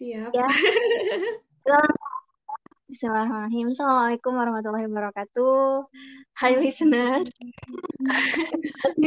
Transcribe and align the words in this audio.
siap. 0.00 0.32
Ya. 0.32 0.48
Bismillahirrahmanirrahim. 2.88 3.76
Assalamualaikum 3.76 4.32
warahmatullahi 4.32 4.88
wabarakatuh. 4.88 5.84
Hai 6.40 6.56
listeners. 6.56 7.28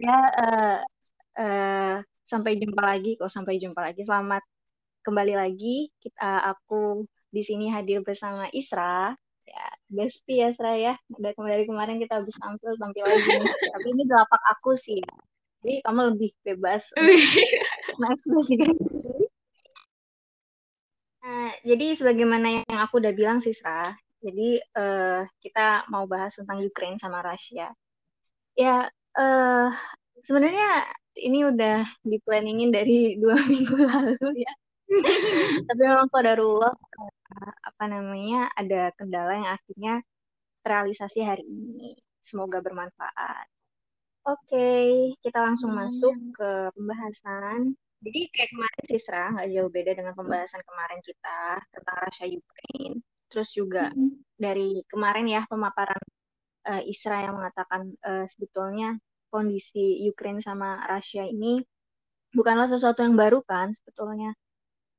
ya, 0.00 0.16
uh, 0.16 0.80
uh, 1.36 1.94
sampai 2.24 2.56
jumpa 2.56 2.80
lagi. 2.80 3.20
Kok 3.20 3.28
sampai 3.28 3.60
jumpa 3.60 3.84
lagi. 3.84 4.00
Selamat 4.00 4.40
kembali 5.04 5.36
lagi. 5.36 5.92
Kita, 6.00 6.24
uh, 6.24 6.56
aku 6.56 7.04
di 7.28 7.44
sini 7.44 7.68
hadir 7.68 8.00
bersama 8.00 8.48
Isra. 8.56 9.12
Ya, 9.44 9.66
bestie 9.92 10.40
ya 10.40 10.48
Isra 10.56 10.72
ya. 10.72 10.96
Dari 11.12 11.68
kemarin 11.68 12.00
kita 12.00 12.24
habis 12.24 12.34
tampil 12.40 12.80
tampil 12.80 13.04
lagi. 13.04 13.44
Tapi 13.44 13.86
ini 13.92 14.08
lapak 14.08 14.40
aku 14.56 14.72
sih. 14.72 15.04
Jadi 15.60 15.84
kamu 15.84 16.16
lebih 16.16 16.32
bebas. 16.48 16.88
mengekspresikan 18.00 18.72
Nah, 21.26 21.50
jadi 21.66 21.98
sebagaimana 21.98 22.62
yang 22.70 22.80
aku 22.86 23.02
udah 23.02 23.10
bilang 23.10 23.42
sih, 23.42 23.50
Sra, 23.50 23.90
jadi 24.22 24.62
uh, 24.78 25.26
kita 25.42 25.90
mau 25.90 26.06
bahas 26.06 26.38
tentang 26.38 26.62
Ukraine 26.62 27.02
sama 27.02 27.18
Rusia. 27.18 27.74
Ya, 28.54 28.86
uh, 29.18 29.68
sebenarnya 30.22 30.86
ini 31.18 31.50
udah 31.50 31.82
di 32.06 32.22
planningin 32.22 32.70
dari 32.70 32.98
dua 33.22 33.42
minggu 33.42 33.74
lalu 33.74 34.46
ya. 34.46 34.54
Tapi 35.66 35.82
memang 35.82 36.06
pada 36.14 36.38
uh, 36.38 36.70
apa 37.58 37.84
namanya 37.90 38.46
ada 38.54 38.94
kendala 38.94 39.34
yang 39.34 39.50
akhirnya 39.50 39.94
terrealisasi 40.62 41.26
hari 41.26 41.42
ini. 41.42 41.98
Semoga 42.22 42.62
bermanfaat. 42.62 43.50
Oke, 44.26 44.46
okay, 44.46 44.86
kita 45.26 45.42
langsung 45.42 45.74
masuk 45.74 46.14
ke 46.34 46.70
pembahasan 46.74 47.74
jadi 48.04 48.20
kayak 48.28 48.50
kemarin 48.52 48.82
sih 48.88 49.00
Sra, 49.00 49.32
nggak 49.32 49.48
jauh 49.52 49.70
beda 49.72 49.92
dengan 49.96 50.12
pembahasan 50.12 50.62
kemarin 50.62 51.00
kita 51.00 51.38
tentang 51.72 51.96
Rusia 52.04 52.26
Ukraine. 52.28 52.96
Terus 53.32 53.48
juga 53.56 53.84
mm 53.90 53.96
-hmm. 53.96 54.10
dari 54.36 54.68
kemarin 54.86 55.26
ya 55.26 55.42
pemaparan 55.48 56.00
uh, 56.68 56.82
Isra 56.84 57.26
yang 57.26 57.40
mengatakan 57.40 57.90
uh, 58.04 58.26
sebetulnya 58.28 58.98
kondisi 59.32 60.06
Ukraine 60.06 60.40
sama 60.44 60.84
Rusia 60.86 61.26
ini 61.26 61.62
bukanlah 62.36 62.68
sesuatu 62.68 63.00
yang 63.02 63.16
baru 63.16 63.40
kan 63.46 63.72
sebetulnya. 63.72 64.36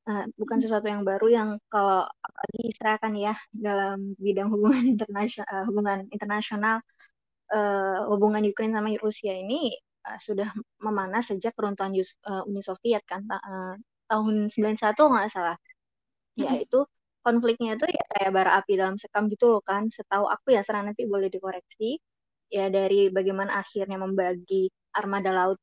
Uh, 0.07 0.23
bukan 0.39 0.63
sesuatu 0.63 0.87
yang 0.87 1.03
baru 1.03 1.27
yang 1.27 1.49
kalau 1.67 2.07
apalagi 2.07 2.61
Isra 2.71 2.95
kan 2.95 3.11
ya 3.11 3.35
dalam 3.51 4.15
bidang 4.15 4.47
hubungan 4.47 4.87
internasional 4.95 5.47
uh, 5.51 5.63
hubungan 5.67 5.99
internasional 6.15 6.77
uh, 7.51 8.07
hubungan 8.07 8.43
Ukraine 8.47 8.71
sama 8.71 8.95
Rusia 9.03 9.35
ini 9.35 9.75
uh, 10.07 10.19
sudah 10.19 10.49
memanas 10.85 11.27
sejak 11.29 11.53
keruntuhan 11.57 11.91
uh, 12.31 12.47
Uni 12.49 12.61
Soviet 12.63 13.03
kan 13.03 13.21
uh, 13.27 13.75
tahun 14.07 14.47
91 14.47 14.95
nggak 14.95 15.29
salah. 15.31 15.57
Ya 16.37 16.53
itu 16.63 16.85
konfliknya 17.25 17.75
itu 17.75 17.85
ya 17.89 18.03
kayak 18.13 18.31
bara 18.31 18.51
api 18.61 18.73
dalam 18.79 18.95
sekam 18.95 19.27
gitu 19.33 19.45
loh 19.51 19.61
kan. 19.65 19.91
Setahu 19.91 20.25
aku 20.31 20.55
ya 20.55 20.61
serang 20.63 20.87
nanti 20.89 21.03
boleh 21.09 21.27
dikoreksi. 21.33 21.99
Ya 22.47 22.71
dari 22.71 23.11
bagaimana 23.11 23.59
akhirnya 23.59 23.99
membagi 23.99 24.71
armada 24.95 25.31
laut 25.35 25.59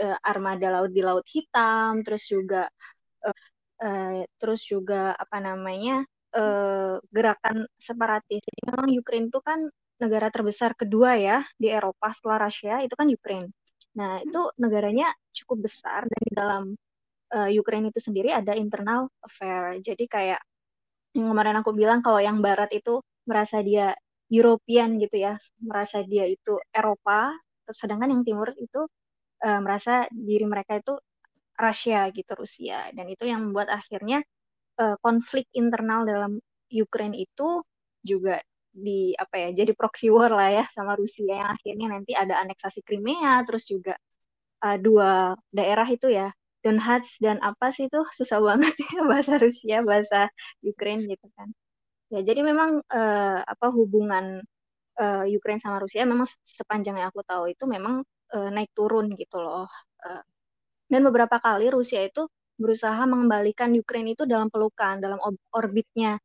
uh, 0.00 0.18
armada 0.24 0.68
laut 0.72 0.90
di 0.96 1.02
Laut 1.04 1.26
Hitam, 1.28 2.00
terus 2.06 2.24
juga 2.24 2.70
uh, 3.26 3.36
uh, 3.84 4.24
terus 4.40 4.60
juga 4.64 5.12
apa 5.12 5.38
namanya 5.42 6.04
uh, 6.36 6.96
gerakan 7.12 7.68
separatis. 7.76 8.40
Jadi 8.46 8.60
memang 8.72 8.88
Ukraine 8.96 9.28
itu 9.28 9.40
kan 9.44 9.68
negara 10.00 10.28
terbesar 10.34 10.74
kedua 10.74 11.14
ya 11.20 11.44
di 11.60 11.68
Eropa 11.70 12.10
setelah 12.10 12.48
Rusia 12.48 12.82
itu 12.82 12.94
kan 12.96 13.06
Ukraine. 13.06 13.48
Nah, 13.98 14.24
itu 14.24 14.40
negaranya 14.56 15.12
cukup 15.36 15.68
besar 15.68 16.08
dan 16.08 16.20
di 16.24 16.32
dalam 16.32 16.64
uh, 17.36 17.50
Ukraine 17.52 17.92
itu 17.92 18.00
sendiri 18.00 18.32
ada 18.32 18.56
internal 18.56 19.08
affair. 19.20 19.76
Jadi 19.80 20.04
kayak 20.08 20.40
yang 21.12 21.28
kemarin 21.28 21.60
aku 21.60 21.76
bilang 21.76 22.00
kalau 22.00 22.20
yang 22.20 22.40
barat 22.40 22.72
itu 22.72 23.04
merasa 23.28 23.60
dia 23.60 23.92
European 24.32 24.96
gitu 24.96 25.20
ya, 25.20 25.36
merasa 25.60 26.00
dia 26.08 26.24
itu 26.24 26.56
Eropa, 26.72 27.36
sedangkan 27.68 28.16
yang 28.16 28.22
timur 28.24 28.48
itu 28.56 28.88
uh, 29.44 29.60
merasa 29.60 30.08
diri 30.08 30.48
mereka 30.48 30.80
itu 30.80 30.96
Rusia 31.52 32.08
gitu, 32.16 32.32
Rusia. 32.32 32.88
Dan 32.96 33.12
itu 33.12 33.28
yang 33.28 33.44
membuat 33.44 33.68
akhirnya 33.68 34.24
uh, 34.80 34.96
konflik 35.04 35.52
internal 35.52 36.08
dalam 36.08 36.40
Ukraine 36.72 37.16
itu 37.20 37.60
juga 38.00 38.40
di 38.72 39.12
apa 39.14 39.36
ya 39.36 39.48
jadi 39.52 39.72
proxy 39.76 40.08
war 40.08 40.32
lah 40.32 40.48
ya 40.48 40.64
sama 40.72 40.96
Rusia 40.96 41.28
yang 41.28 41.50
akhirnya 41.52 41.86
nanti 41.92 42.16
ada 42.16 42.40
aneksasi 42.40 42.80
Crimea 42.80 43.44
terus 43.44 43.68
juga 43.68 43.94
uh, 44.64 44.78
dua 44.80 45.36
daerah 45.52 45.84
itu 45.84 46.08
ya 46.08 46.32
Donetsk 46.62 47.18
dan 47.18 47.42
apa 47.42 47.74
sih 47.74 47.90
itu? 47.90 48.00
Susah 48.18 48.38
banget 48.38 48.74
ya 48.78 49.02
bahasa 49.04 49.36
Rusia 49.36 49.82
bahasa 49.82 50.30
Ukraine 50.62 51.10
gitu 51.10 51.26
kan. 51.34 51.50
Ya 52.08 52.22
jadi 52.22 52.40
memang 52.46 52.80
uh, 52.86 53.38
apa 53.42 53.66
hubungan 53.74 54.40
uh, 55.00 55.24
Ukraine 55.26 55.60
sama 55.60 55.82
Rusia 55.82 56.06
memang 56.06 56.28
sepanjang 56.44 57.00
yang 57.02 57.08
aku 57.10 57.24
tahu 57.26 57.50
itu 57.50 57.64
memang 57.66 58.04
uh, 58.36 58.48
naik 58.52 58.70
turun 58.76 59.12
gitu 59.16 59.40
loh 59.40 59.64
uh, 60.04 60.22
dan 60.92 61.00
beberapa 61.08 61.40
kali 61.40 61.72
Rusia 61.72 62.04
itu 62.04 62.28
berusaha 62.60 63.00
mengembalikan 63.08 63.72
Ukraine 63.72 64.12
itu 64.12 64.28
dalam 64.28 64.52
pelukan 64.52 65.00
dalam 65.00 65.18
orbitnya 65.50 66.20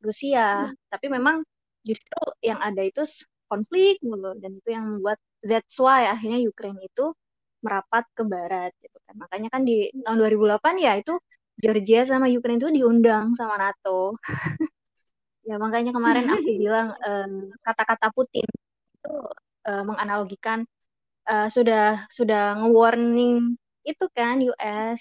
Rusia. 0.00 0.68
Hmm. 0.68 0.76
tapi 0.92 1.06
memang 1.12 1.40
justru 1.86 2.22
yang 2.44 2.60
ada 2.60 2.82
itu 2.84 3.02
konflik 3.50 3.98
mulu 4.04 4.36
dan 4.38 4.56
itu 4.56 4.68
yang 4.70 4.84
membuat 4.86 5.18
that's 5.42 5.76
why 5.80 6.06
akhirnya 6.06 6.38
Ukraine 6.44 6.78
itu 6.80 7.12
merapat 7.60 8.04
ke 8.16 8.22
barat 8.24 8.72
gitu 8.80 8.96
kan. 9.04 9.14
Makanya 9.20 9.48
kan 9.52 9.62
di 9.66 9.92
tahun 10.04 10.16
2008 10.22 10.80
ya 10.80 10.92
itu 10.96 11.14
Georgia 11.60 12.00
sama 12.08 12.30
Ukraine 12.32 12.60
itu 12.62 12.70
diundang 12.72 13.36
sama 13.36 13.60
NATO. 13.60 14.16
ya 15.48 15.56
makanya 15.60 15.92
kemarin 15.92 16.24
aku 16.30 16.48
bilang 16.62 16.94
kata-kata 17.64 18.12
um, 18.12 18.14
Putin 18.16 18.46
itu 19.00 19.14
uh, 19.66 19.84
menganalogikan 19.84 20.64
uh, 21.28 21.48
sudah 21.48 22.06
sudah 22.08 22.60
nge-warning 22.60 23.56
itu 23.84 24.04
kan 24.12 24.40
US 24.44 25.00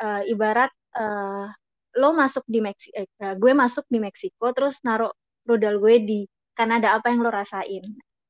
uh, 0.00 0.24
ibarat 0.24 0.72
uh, 0.96 1.52
lo 1.96 2.12
masuk 2.12 2.44
di 2.44 2.60
Meksiko, 2.60 2.92
eh, 2.92 3.34
gue 3.40 3.52
masuk 3.56 3.88
di 3.88 3.98
Meksiko 4.00 4.52
terus 4.52 4.84
naruh 4.84 5.12
rudal 5.46 5.78
gue 5.78 5.94
di 6.02 6.20
Kanada 6.52 6.98
apa 6.98 7.08
yang 7.14 7.22
lo 7.22 7.30
rasain? 7.30 7.84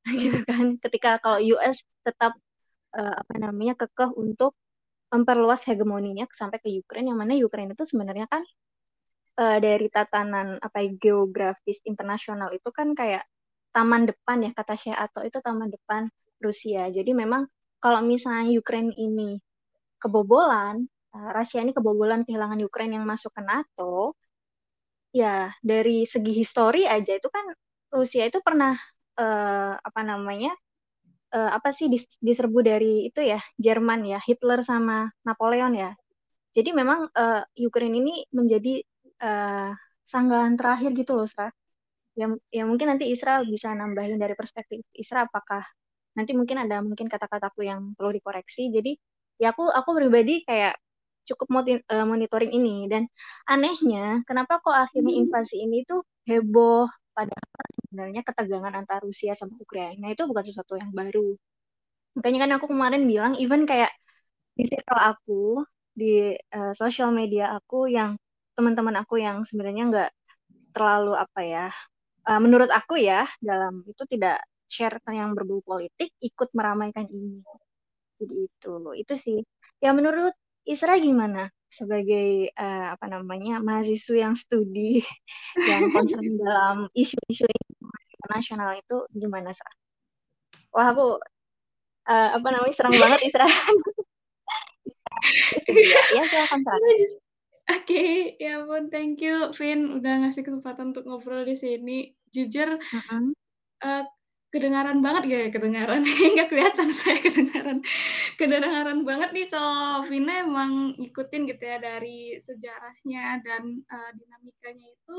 Gitu 0.21 0.39
kan. 0.47 0.77
Ketika 0.79 1.19
kalau 1.19 1.41
US 1.57 1.83
tetap 2.05 2.37
uh, 2.95 3.15
apa 3.17 3.33
namanya 3.41 3.75
kekeh 3.75 4.13
untuk 4.15 4.55
memperluas 5.07 5.63
hegemoninya 5.67 6.27
sampai 6.31 6.59
ke 6.59 6.69
Ukraine 6.71 7.11
yang 7.11 7.19
mana 7.19 7.35
Ukraine 7.39 7.71
itu 7.71 7.83
sebenarnya 7.87 8.27
kan 8.27 8.43
uh, 9.39 9.57
dari 9.63 9.87
tatanan 9.87 10.59
apa 10.59 10.83
geografis 10.99 11.79
internasional 11.87 12.51
itu 12.51 12.67
kan 12.75 12.91
kayak 12.91 13.23
taman 13.71 14.09
depan 14.09 14.43
ya 14.43 14.51
kata 14.51 14.75
Syekh 14.75 14.97
atau 14.97 15.21
itu 15.23 15.39
taman 15.39 15.71
depan 15.71 16.11
Rusia. 16.43 16.91
Jadi 16.91 17.11
memang 17.15 17.47
kalau 17.79 18.03
misalnya 18.03 18.51
Ukraine 18.51 18.91
ini 18.97 19.39
kebobolan 20.01 20.85
uh, 21.15 21.29
Rusia 21.33 21.63
ini 21.63 21.71
kebobolan 21.71 22.27
kehilangan 22.27 22.59
Ukraine 22.63 22.99
yang 22.99 23.05
masuk 23.07 23.31
ke 23.31 23.41
NATO 23.45 24.17
ya 25.15 25.51
dari 25.63 26.03
segi 26.03 26.31
histori 26.35 26.83
aja 26.85 27.15
itu 27.15 27.29
kan 27.31 27.45
Rusia 27.93 28.27
itu 28.27 28.39
pernah 28.43 28.75
uh, 29.17 29.73
apa 29.79 30.01
namanya 30.03 30.51
uh, 31.33 31.51
apa 31.57 31.69
sih 31.73 31.87
dis 31.91 32.05
diserbu 32.19 32.59
dari 32.63 33.09
itu 33.09 33.19
ya 33.23 33.39
Jerman 33.59 34.03
ya 34.07 34.19
Hitler 34.23 34.61
sama 34.63 35.09
Napoleon 35.23 35.73
ya. 35.75 35.91
Jadi 36.55 36.73
memang 36.73 37.07
uh, 37.13 37.43
Ukraine 37.59 38.01
ini 38.01 38.15
menjadi 38.33 38.81
uh, 39.21 39.71
sanggahan 40.01 40.57
terakhir 40.57 40.95
gitu 40.97 41.13
loh 41.13 41.27
Sra. 41.29 41.51
Ya, 42.17 42.33
ya 42.49 42.63
mungkin 42.65 42.89
nanti 42.89 43.05
Isra 43.13 43.45
bisa 43.45 43.69
nambahin 43.77 44.17
dari 44.17 44.33
perspektif 44.33 44.81
Isra 44.97 45.29
apakah 45.29 45.61
nanti 46.17 46.33
mungkin 46.33 46.57
ada 46.65 46.81
mungkin 46.81 47.05
kata-kataku 47.05 47.61
yang 47.67 47.93
perlu 47.93 48.09
dikoreksi. 48.17 48.73
Jadi 48.73 48.97
ya 49.37 49.53
aku 49.53 49.69
aku 49.69 49.89
pribadi 49.93 50.41
kayak 50.41 50.81
cukup 51.27 51.47
uh, 51.51 52.05
monitoring 52.07 52.51
ini. 52.55 52.87
Dan 52.91 53.05
anehnya 53.49 54.23
kenapa 54.27 54.63
kok 54.63 54.73
akhirnya 54.73 55.13
hmm. 55.13 55.21
invasi 55.27 55.55
ini 55.65 55.83
tuh 55.83 56.01
heboh? 56.29 56.87
Padahal 57.11 57.49
sebenarnya 57.89 58.21
ketegangan 58.21 58.73
antara 58.77 59.01
Rusia 59.01 59.33
sama 59.33 59.57
Ukraina 59.57 60.13
itu 60.13 60.23
bukan 60.29 60.43
sesuatu 60.45 60.77
yang 60.77 60.93
baru. 60.93 61.33
Makanya 62.17 62.39
kan 62.45 62.51
aku 62.57 62.65
kemarin 62.73 63.03
bilang 63.05 63.33
even 63.37 63.65
kayak 63.69 63.93
di 64.57 64.65
circle 64.65 65.01
aku 65.01 65.43
di 65.97 66.33
uh, 66.53 66.73
sosial 66.77 67.09
media 67.13 67.57
aku 67.57 67.89
yang 67.89 68.17
teman-teman 68.57 69.01
aku 69.01 69.21
yang 69.21 69.45
sebenarnya 69.45 69.83
nggak 69.89 70.11
terlalu 70.73 71.13
apa 71.17 71.41
ya 71.41 71.67
uh, 72.27 72.39
menurut 72.43 72.69
aku 72.69 72.99
ya 72.99 73.23
dalam 73.39 73.81
itu 73.87 74.03
tidak 74.09 74.43
share 74.67 74.99
yang 75.09 75.31
berbau 75.31 75.63
politik 75.63 76.11
ikut 76.19 76.49
meramaikan 76.51 77.07
ini. 77.07 77.39
Jadi 78.19 78.35
itu 78.49 78.71
itu 78.99 79.13
sih. 79.15 79.39
Ya 79.79 79.95
menurut 79.95 80.35
Isra 80.67 80.99
gimana 80.99 81.47
sebagai 81.67 82.51
uh, 82.55 82.95
apa 82.95 83.05
namanya 83.07 83.63
mahasiswa 83.63 84.27
yang 84.27 84.35
studi 84.35 84.99
yang 85.69 85.91
concern 85.95 86.35
dalam 86.35 86.91
isu-isu 86.91 87.47
internasional 88.19 88.75
itu 88.75 89.07
gimana 89.15 89.55
Sra? 89.55 89.71
Wah 90.75 90.91
aku 90.91 91.19
uh, 92.07 92.29
apa 92.35 92.47
namanya 92.51 92.75
serang 92.75 92.95
banget 93.03 93.31
Isra. 93.31 93.47
ya 96.15 96.23
silakan 96.27 96.61
Sra. 96.67 96.77
Oke, 97.67 98.39
Ya 98.39 98.63
ampun, 98.63 98.87
thank 98.87 99.19
you, 99.19 99.51
Vin, 99.51 99.99
udah 99.99 100.23
ngasih 100.23 100.39
kesempatan 100.39 100.95
untuk 100.95 101.03
ngobrol 101.03 101.43
di 101.43 101.51
sini. 101.51 102.15
Jujur, 102.31 102.79
Mm-mm. 102.79 103.35
uh, 103.83 104.07
kedengaran 104.57 104.99
banget 105.05 105.23
ya 105.29 105.39
kedengaran? 105.53 106.01
Nggak 106.33 106.49
kelihatan 106.49 106.89
saya 106.89 107.21
kedengaran. 107.21 107.85
Kedengaran 108.33 109.05
banget 109.05 109.29
nih 109.37 109.47
kalau 109.53 110.01
Vina 110.09 110.41
emang 110.41 110.97
ikutin 110.97 111.45
gitu 111.45 111.61
ya 111.61 111.77
dari 111.77 112.41
sejarahnya 112.41 113.45
dan 113.45 113.85
uh, 113.85 114.11
dinamikanya 114.17 114.89
itu 114.89 115.17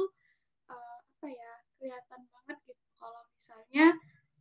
uh, 0.66 0.98
apa 0.98 1.26
ya 1.30 1.52
kelihatan 1.78 2.20
banget 2.34 2.58
gitu 2.66 2.86
kalau 2.98 3.22
misalnya 3.30 3.86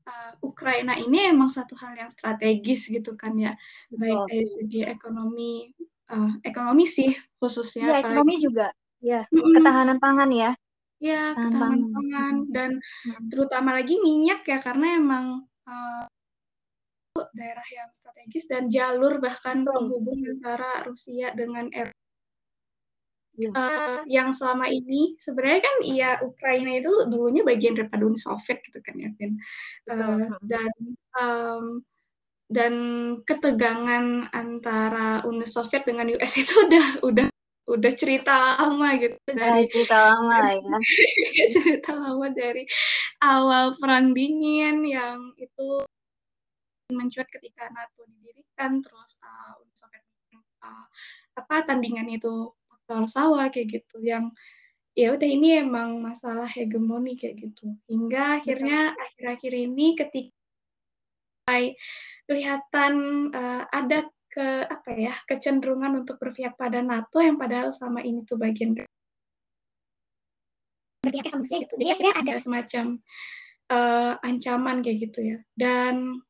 uh, 0.09 0.33
Ukraina 0.41 0.97
ini 0.97 1.29
emang 1.29 1.53
satu 1.53 1.77
hal 1.77 1.93
yang 1.93 2.09
strategis 2.09 2.89
gitu 2.89 3.13
kan 3.13 3.37
ya, 3.37 3.53
Betul. 3.93 4.01
baik 4.01 4.19
dari 4.33 4.47
segi 4.49 4.81
ekonomi 4.81 5.69
uh, 6.09 6.33
ekonomi 6.41 6.89
sih 6.89 7.13
khususnya. 7.37 7.85
Iya, 7.85 7.95
ekonomi 8.01 8.35
juga. 8.41 8.73
Ya, 8.97 9.29
ketahanan 9.29 10.01
pangan 10.01 10.33
ya. 10.33 10.57
Ya, 10.97 11.37
ketahanan 11.37 11.93
pangan, 11.93 12.35
dan 12.49 12.71
hmm. 12.81 13.29
terutama 13.29 13.77
lagi 13.77 14.01
minyak 14.01 14.41
ya 14.49 14.57
karena 14.57 14.97
emang 14.97 15.45
uh, 15.69 16.05
daerah 17.33 17.67
yang 17.69 17.89
strategis 17.93 18.45
dan 18.49 18.69
jalur 18.69 19.21
bahkan 19.21 19.61
Betul. 19.61 19.73
penghubung 19.73 20.19
antara 20.25 20.85
Rusia 20.85 21.33
dengan 21.37 21.69
Eropa. 21.69 21.95
Ya. 23.37 23.53
Uh, 23.53 24.01
yang 24.09 24.33
selama 24.33 24.65
ini 24.65 25.13
sebenarnya 25.21 25.61
kan 25.61 25.75
iya 25.85 26.09
Ukraina 26.25 26.73
itu 26.73 26.89
dulunya 27.05 27.45
bagian 27.45 27.77
daripada 27.77 28.09
Uni 28.09 28.17
Soviet 28.17 28.65
gitu 28.65 28.81
kan 28.81 28.97
ya 28.97 29.13
Vin 29.13 29.37
uh, 29.93 30.33
dan 30.41 30.73
um, 31.13 31.85
dan 32.49 32.73
ketegangan 33.29 34.33
antara 34.33 35.21
Uni 35.21 35.45
Soviet 35.45 35.85
dengan 35.85 36.09
US 36.17 36.33
itu 36.41 36.65
udah 36.65 37.05
udah 37.05 37.27
udah 37.67 37.93
cerita 37.99 38.31
lama 38.55 38.95
gitu 38.95 39.19
dari 39.27 39.67
cerita 39.67 39.95
lama 39.99 40.39
ya. 40.55 40.77
Cerita 41.51 41.91
lama 41.91 42.31
dari 42.31 42.63
awal 43.19 43.75
perang 43.75 44.15
dingin 44.15 44.87
yang 44.87 45.35
itu 45.35 45.83
mencuat 46.87 47.27
ketika 47.27 47.67
NATO 47.67 48.07
didirikan 48.07 48.79
terus 48.79 49.19
uh, 49.19 49.59
Uni 49.59 49.75
Soviet 49.75 50.03
uh, 50.63 50.87
apa 51.35 51.67
tandingan 51.67 52.07
itu 52.07 52.55
faktor 52.71 53.03
sawah 53.11 53.51
kayak 53.51 53.83
gitu 53.83 53.99
yang 53.99 54.31
ya 54.95 55.11
udah 55.13 55.27
ini 55.27 55.59
emang 55.59 55.99
masalah 55.99 56.47
hegemoni 56.47 57.19
kayak 57.19 57.51
gitu. 57.51 57.75
Hingga 57.91 58.41
akhirnya 58.41 58.95
akhir-akhir 58.95 59.53
ini 59.53 59.93
ketika 59.99 60.31
kelihatan 62.27 62.93
uh, 63.35 63.63
ada 63.71 64.07
ke 64.37 64.69
apa 64.69 64.89
ya 64.93 65.17
kecenderungan 65.25 66.05
untuk 66.05 66.21
berpihak 66.21 66.53
pada 66.53 66.85
NATO 66.85 67.17
yang 67.17 67.41
padahal 67.41 67.73
sama 67.73 68.05
ini 68.05 68.21
tuh 68.21 68.37
bagian 68.37 68.77
berpihak 71.01 71.25
sama 71.33 71.41
Rusia 71.41 71.65
gitu. 71.65 71.73
Jadi 71.73 71.89
akhirnya 71.89 72.13
ada 72.21 72.33
semacam 72.37 72.85
uh, 73.73 74.13
ancaman 74.21 74.85
kayak 74.85 75.09
gitu 75.09 75.19
ya. 75.25 75.37
Dan 75.57 76.21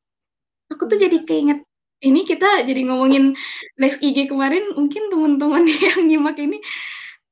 aku 0.72 0.88
tuh 0.88 0.96
jadi 0.96 1.20
keinget 1.28 1.60
ini 2.00 2.24
kita 2.24 2.64
jadi 2.64 2.80
ngomongin 2.88 3.36
live 3.76 3.98
IG 4.00 4.32
kemarin 4.32 4.72
mungkin 4.72 5.12
teman-teman 5.12 5.68
yang 5.84 6.00
nyimak 6.08 6.38
ini 6.40 6.56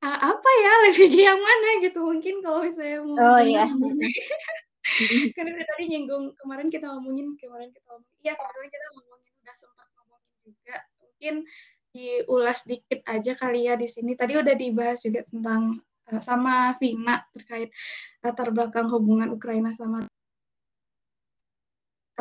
uh, 0.05 0.19
apa 0.29 0.49
ya 0.61 0.71
live 0.85 0.99
IG 1.09 1.15
yang 1.25 1.39
mana 1.39 1.69
gitu 1.81 2.05
mungkin 2.05 2.45
kalau 2.45 2.61
misalnya 2.61 3.01
mau 3.01 3.17
Oh 3.17 3.39
iya. 3.41 3.65
karena 5.35 5.63
tadi 5.67 5.83
nyinggung 5.91 6.31
kemarin 6.39 6.71
kita 6.71 6.87
ngomongin 6.87 7.35
kemarin 7.35 7.67
kita 7.75 7.87
ngomongin 7.91 8.19
iya 8.23 8.33
kebetulan 8.39 8.69
kita 8.71 8.85
ngomongin 8.95 9.31
udah 9.43 9.55
sempat 9.59 9.87
ngomongin 9.95 10.31
juga 10.47 10.77
mungkin 11.17 11.49
diulas 11.89 12.61
dikit 12.69 13.01
aja 13.09 13.33
kali 13.33 13.65
ya 13.65 13.73
di 13.73 13.89
sini. 13.89 14.13
Tadi 14.13 14.37
udah 14.37 14.53
dibahas 14.53 15.01
juga 15.01 15.25
tentang 15.25 15.81
uh, 16.13 16.21
sama 16.21 16.77
Vina 16.77 17.25
terkait 17.33 17.73
latar 18.21 18.53
belakang 18.53 18.85
hubungan 18.93 19.33
Ukraina 19.33 19.73
sama 19.73 20.05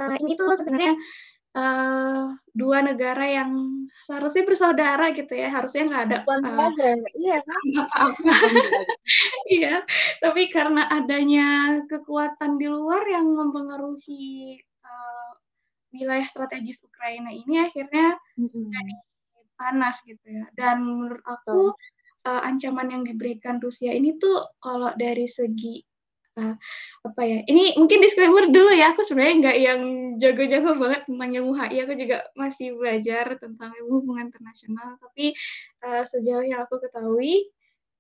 uh, 0.01 0.17
ini 0.17 0.33
tuh 0.33 0.57
sebenarnya 0.57 0.97
uh, 1.61 2.33
dua 2.57 2.81
negara 2.81 3.29
yang 3.29 3.53
seharusnya 4.09 4.49
bersaudara 4.49 5.13
gitu 5.13 5.37
ya. 5.37 5.53
Harusnya 5.53 5.93
nggak 5.93 6.05
ada 6.09 6.17
uh, 6.25 6.97
iya 7.21 7.39
kan? 7.45 7.63
Apa-apa 7.85 8.33
iya 9.53 9.85
tapi 10.25 10.49
karena 10.49 10.89
adanya 10.89 11.81
kekuatan 11.85 12.57
di 12.57 12.65
luar 12.65 13.05
yang 13.13 13.29
mempengaruhi 13.29 14.57
uh, 14.57 14.76
wilayah 15.97 16.29
strategis 16.29 16.85
Ukraina 16.85 17.33
ini 17.33 17.65
akhirnya 17.65 18.17
mm-hmm. 18.37 18.65
jadi 18.71 18.95
panas 19.57 19.97
gitu 20.05 20.27
ya. 20.29 20.45
Dan 20.53 20.85
menurut 20.85 21.25
aku 21.25 21.73
uh, 22.29 22.41
ancaman 22.45 22.93
yang 22.93 23.03
diberikan 23.03 23.57
Rusia 23.59 23.91
ini 23.91 24.21
tuh 24.21 24.45
kalau 24.61 24.93
dari 24.95 25.25
segi 25.25 25.81
uh, 26.37 26.55
apa 27.07 27.23
ya 27.25 27.39
ini 27.49 27.79
mungkin 27.81 28.05
disclaimer 28.05 28.51
dulu 28.53 28.71
ya 28.75 28.93
aku 28.93 29.01
sebenarnya 29.07 29.35
nggak 29.41 29.57
yang 29.57 29.81
jago-jago 30.21 30.71
banget 30.77 31.01
tentang 31.09 31.31
ilmu 31.33 31.53
HI 31.57 31.77
aku 31.87 31.95
juga 31.97 32.19
masih 32.37 32.77
belajar 32.77 33.25
tentang 33.41 33.71
ilmu 33.81 34.05
hubungan 34.05 34.29
internasional 34.29 35.01
tapi 35.01 35.33
uh, 35.87 36.05
sejauh 36.05 36.45
yang 36.45 36.67
aku 36.69 36.83
ketahui 36.83 37.49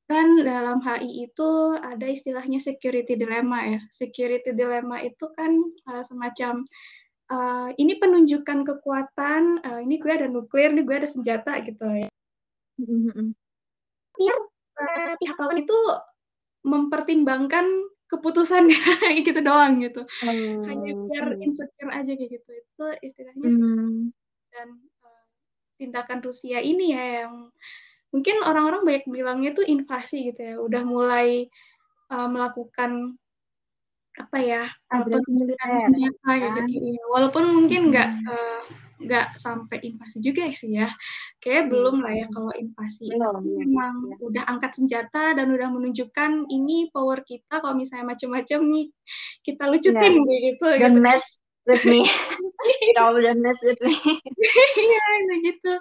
kan 0.06 0.38
dalam 0.46 0.78
HI 0.86 1.26
itu 1.26 1.50
ada 1.82 2.06
istilahnya 2.06 2.62
security 2.62 3.18
dilemma 3.18 3.58
ya. 3.66 3.80
Security 3.90 4.54
dilemma 4.54 5.02
itu 5.02 5.26
kan 5.34 5.50
uh, 5.90 6.06
semacam 6.06 6.62
uh, 7.30 7.68
ini 7.74 7.98
penunjukan 7.98 8.62
kekuatan 8.66 9.62
uh, 9.62 9.80
ini 9.82 9.98
gue 9.98 10.12
ada 10.12 10.26
nuklir 10.30 10.70
ini 10.72 10.82
gue 10.86 10.96
ada 10.96 11.08
senjata 11.10 11.58
gitu 11.62 11.84
ya. 11.86 12.08
Biar 14.16 14.36
uh, 14.80 15.12
pihak 15.18 15.36
lawan 15.38 15.58
itu 15.62 15.78
mempertimbangkan 16.66 17.66
keputusannya 18.06 18.78
gitu 19.26 19.40
doang 19.42 19.82
gitu. 19.82 20.06
Hmm. 20.22 20.62
hanya 20.66 20.92
biar 20.94 21.26
insecure 21.42 21.90
aja 21.90 22.12
kayak 22.14 22.30
gitu. 22.42 22.50
Itu 22.50 22.86
istilahnya 23.02 23.48
hmm. 23.50 24.14
dan 24.54 24.68
uh, 25.02 25.24
tindakan 25.78 26.18
Rusia 26.22 26.62
ini 26.62 26.94
ya 26.94 27.26
yang 27.26 27.50
mungkin 28.14 28.40
orang-orang 28.46 28.86
banyak 28.86 29.04
bilangnya 29.10 29.50
itu 29.54 29.62
invasi 29.66 30.30
gitu 30.30 30.40
ya. 30.42 30.54
Udah 30.62 30.82
mulai 30.86 31.50
uh, 32.10 32.28
melakukan 32.30 33.18
apa 34.16 34.38
ya 34.40 34.64
penggunaan 34.88 35.70
senjata 35.76 36.30
gitu, 36.40 36.58
gitu 36.72 36.88
ya. 36.96 37.04
walaupun 37.12 37.44
mungkin 37.52 37.92
nggak 37.92 38.08
hmm. 38.08 38.28
uh, 38.32 38.62
nggak 38.96 39.36
sampai 39.36 39.76
invasi 39.84 40.24
juga 40.24 40.48
sih 40.56 40.72
ya 40.72 40.88
kayak 41.44 41.68
hmm. 41.68 41.70
belum 41.72 41.96
lah 42.00 42.12
ya 42.16 42.26
kalau 42.32 42.52
invasi 42.56 43.12
belum, 43.12 43.44
tapi 43.44 43.48
ya. 43.52 43.58
memang 43.68 43.94
ya. 44.08 44.16
udah 44.24 44.42
angkat 44.48 44.72
senjata 44.72 45.36
dan 45.36 45.52
udah 45.52 45.68
menunjukkan 45.68 46.48
ini 46.48 46.88
power 46.88 47.20
kita 47.20 47.60
kalau 47.60 47.76
misalnya 47.76 48.16
macam-macam 48.16 48.60
nih 48.64 48.86
kita 49.44 49.62
lucutin 49.68 50.12
yeah. 50.16 50.40
gitu 50.48 50.66
don't 50.80 50.96
gitu. 50.96 51.04
mess 51.04 51.24
with 51.68 51.84
me 51.84 52.08
stop 52.96 53.12
don't 53.20 53.42
mess 53.44 53.60
with 53.60 53.80
me 53.84 53.92
iya 54.80 55.04
gitu 55.44 55.72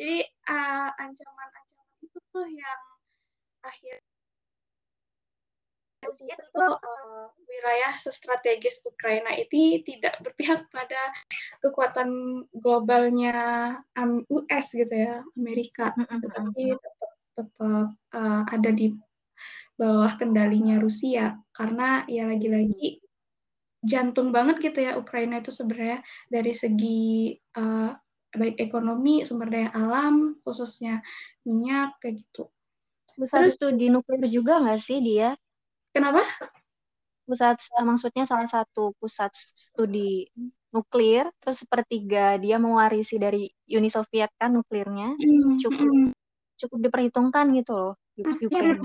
jadi 0.00 0.18
uh, 0.48 0.88
ancaman-ancaman 0.96 1.96
itu 2.00 2.18
tuh 2.32 2.46
yang 2.48 2.80
akhir 3.68 4.00
Rusia 6.02 6.34
tentu 6.34 6.66
uh, 6.76 7.26
wilayah 7.46 7.94
strategis 8.02 8.82
Ukraina 8.82 9.32
ini 9.38 9.80
tidak 9.86 10.18
berpihak 10.20 10.66
pada 10.74 11.02
kekuatan 11.62 12.42
globalnya 12.52 13.78
um, 13.94 14.26
US 14.28 14.74
gitu 14.74 14.90
ya 14.90 15.22
Amerika, 15.38 15.94
tetapi 15.94 16.74
tetap 16.74 17.10
tetap 17.32 17.88
uh, 18.12 18.42
ada 18.44 18.70
di 18.74 18.92
bawah 19.80 20.12
kendalinya 20.20 20.76
Rusia 20.78 21.38
karena 21.56 22.04
ya 22.06 22.28
lagi-lagi 22.28 23.00
jantung 23.82 24.30
banget 24.30 24.62
gitu 24.62 24.78
ya 24.84 24.94
Ukraina 24.94 25.42
itu 25.42 25.50
sebenarnya 25.50 26.04
dari 26.30 26.52
segi 26.54 27.34
uh, 27.58 27.90
baik 28.32 28.56
ekonomi 28.62 29.26
sumber 29.26 29.50
daya 29.50 29.68
alam 29.74 30.38
khususnya 30.46 31.02
minyak 31.44 31.98
kayak 32.00 32.22
gitu. 32.22 32.48
Terus 33.12 33.58
studi 33.58 33.92
nuklir 33.92 34.24
juga 34.30 34.62
nggak 34.62 34.80
sih 34.80 35.02
dia? 35.04 35.36
Kenapa? 35.92 36.24
Pusat 37.28 37.56
eh, 37.78 37.84
maksudnya 37.86 38.24
salah 38.24 38.48
satu 38.48 38.96
pusat 38.98 39.30
studi 39.36 40.26
nuklir, 40.72 41.28
terus 41.38 41.60
sepertiga 41.62 42.40
dia 42.40 42.56
mewarisi 42.56 43.20
dari 43.20 43.46
Uni 43.68 43.92
Soviet 43.92 44.32
kan 44.40 44.56
nuklirnya, 44.56 45.12
mm, 45.14 45.60
cukup 45.60 45.88
mm. 45.88 46.10
cukup 46.56 46.78
diperhitungkan 46.88 47.52
gitu 47.52 47.72
loh 47.76 47.94
Ukraina. 48.18 48.80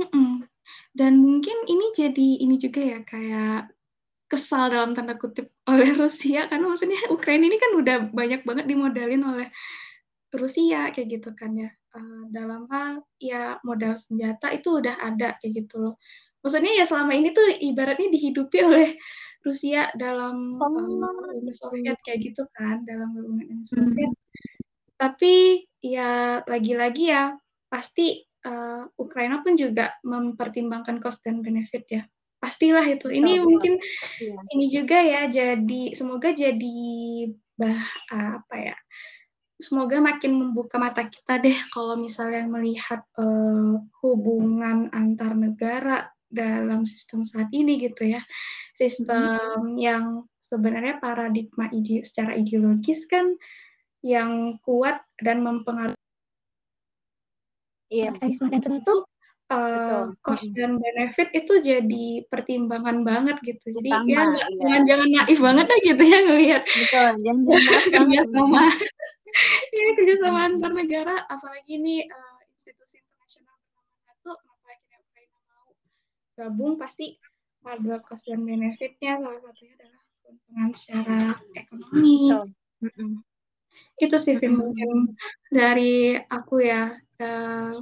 Mm, 0.00 0.48
Dan 0.96 1.12
mungkin 1.20 1.56
ini 1.68 1.86
jadi 1.92 2.28
ini 2.40 2.56
juga 2.56 2.80
ya 2.80 2.98
kayak 3.04 3.70
kesal 4.32 4.72
dalam 4.72 4.96
tanda 4.96 5.20
kutip 5.20 5.52
oleh 5.70 5.92
Rusia 5.92 6.48
karena 6.48 6.64
maksudnya 6.72 6.96
Ukraina 7.12 7.44
ini 7.44 7.60
kan 7.60 7.76
udah 7.76 7.96
banyak 8.08 8.40
banget 8.48 8.64
dimodalin 8.64 9.22
oleh 9.28 9.48
Rusia 10.32 10.88
kayak 10.88 11.20
gitu 11.20 11.36
kan 11.36 11.52
ya 11.52 11.70
uh, 11.96 12.24
dalam 12.32 12.68
hal 12.68 13.04
ya 13.20 13.56
modal 13.62 13.96
senjata 13.96 14.52
itu 14.52 14.80
udah 14.82 14.98
ada 15.00 15.36
kayak 15.38 15.64
gitu 15.64 15.88
loh 15.88 15.94
maksudnya 16.42 16.72
ya 16.74 16.84
selama 16.84 17.12
ini 17.14 17.30
tuh 17.30 17.46
ibaratnya 17.48 18.08
dihidupi 18.10 18.58
oleh 18.68 18.88
Rusia 19.42 19.90
dalam 19.98 20.58
oh, 20.58 21.34
Uni 21.34 21.50
Soviet 21.50 21.98
kayak 22.06 22.32
gitu 22.32 22.46
kan 22.54 22.82
dalam 22.86 23.10
hubungan 23.14 23.46
Uni 23.58 23.66
Soviet 23.66 24.10
hmm. 24.10 24.20
tapi 24.98 25.66
ya 25.82 26.40
lagi-lagi 26.46 27.10
ya 27.10 27.34
pasti 27.66 28.22
uh, 28.46 28.84
Ukraina 28.98 29.42
pun 29.42 29.54
juga 29.54 29.94
mempertimbangkan 30.02 30.98
cost 30.98 31.22
dan 31.22 31.40
benefit 31.42 31.84
ya. 31.88 32.02
Pastilah 32.42 32.82
itu. 32.90 33.06
Ini 33.08 33.38
betul. 33.38 33.46
mungkin 33.46 33.72
ya. 34.18 34.34
ini 34.58 34.66
juga 34.66 34.98
ya 34.98 35.30
jadi 35.30 35.82
semoga 35.94 36.34
jadi 36.34 36.82
bah 37.54 37.84
apa 38.10 38.56
ya 38.58 38.76
semoga 39.62 40.02
makin 40.02 40.34
membuka 40.34 40.76
mata 40.76 41.06
kita 41.06 41.38
deh 41.38 41.56
kalau 41.70 41.94
misalnya 41.94 42.44
melihat 42.44 43.06
uh, 43.16 43.78
hubungan 44.02 44.90
antar 44.90 45.38
negara 45.38 46.10
dalam 46.26 46.82
sistem 46.82 47.22
saat 47.22 47.48
ini 47.54 47.78
gitu 47.78 48.08
ya 48.08 48.20
sistem 48.74 49.72
hmm. 49.72 49.78
yang 49.78 50.04
sebenarnya 50.42 50.98
paradigma 50.98 51.70
ide 51.70 52.02
secara 52.02 52.34
ideologis 52.34 53.06
kan 53.06 53.38
yang 54.02 54.58
kuat 54.66 55.00
dan 55.22 55.40
mempengaruhi 55.46 55.96
Iya, 57.92 58.16
dan 58.16 58.60
tentu 58.64 59.04
uh, 59.50 60.12
cost 60.22 60.54
dan 60.54 60.78
benefit 60.78 61.28
itu 61.34 61.58
jadi 61.60 62.06
pertimbangan 62.28 63.02
banget 63.02 63.36
gitu. 63.42 63.74
Jadi 63.80 63.90
Utama, 63.90 64.06
ya 64.08 64.20
nggak 64.28 64.46
iya. 64.46 64.58
jangan 64.60 64.82
jangan 64.86 65.08
naif 65.10 65.38
banget 65.40 65.66
lah 65.66 65.78
gitu 65.82 66.02
ya 66.02 66.18
ngelihat. 66.24 66.62
Betul, 66.66 67.08
jangan 67.24 67.42
kerja 67.90 68.20
sama. 68.30 68.62
ya 69.72 69.86
kerja 69.96 70.14
sama 70.20 70.40
antar 70.44 70.72
negara, 70.76 71.24
apalagi 71.26 71.80
ini 71.80 72.04
uh, 72.04 72.40
institusi 72.52 73.00
internasional 73.00 73.56
NATO, 74.04 74.36
kenapa 74.36 74.66
akhirnya 74.68 74.98
Ukraina 75.00 75.38
mau 75.48 75.72
gabung 76.36 76.74
pasti 76.76 77.16
ada 77.64 77.96
cost 78.04 78.28
dan 78.28 78.44
benefitnya. 78.44 79.22
Salah 79.22 79.40
satunya 79.40 79.74
adalah 79.78 80.02
keuntungan 80.20 80.70
secara 80.76 81.18
ekonomi. 81.56 82.16
Betul. 82.28 82.46
Mm 82.82 82.92
-mm. 82.92 83.10
Itu 83.96 84.16
sih 84.20 84.36
mm 84.36 84.42
-mm. 84.44 84.54
mungkin 84.58 84.90
dari 85.48 86.18
aku 86.18 86.60
ya. 86.60 86.92
Uh, 87.22 87.78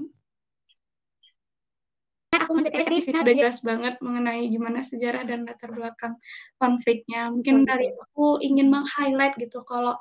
aku 2.30 2.50
mendekati 2.54 3.10
udah 3.10 3.34
jelas 3.34 3.58
banget 3.66 3.98
mengenai 3.98 4.46
gimana 4.46 4.86
sejarah 4.86 5.26
dan 5.26 5.42
latar 5.46 5.74
belakang 5.74 6.14
konfliknya. 6.62 7.30
Mungkin 7.30 7.66
dari 7.66 7.90
aku 7.90 8.38
ingin 8.38 8.70
meng-highlight 8.70 9.34
gitu 9.38 9.66
kalau 9.66 9.98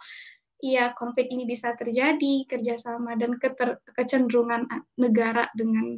iya 0.62 0.94
konflik 0.94 1.32
ini 1.34 1.50
bisa 1.50 1.74
terjadi 1.74 2.46
kerjasama 2.46 3.18
dan 3.18 3.40
keter, 3.42 3.82
kecenderungan 3.96 4.68
negara 5.00 5.50
dengan 5.58 5.98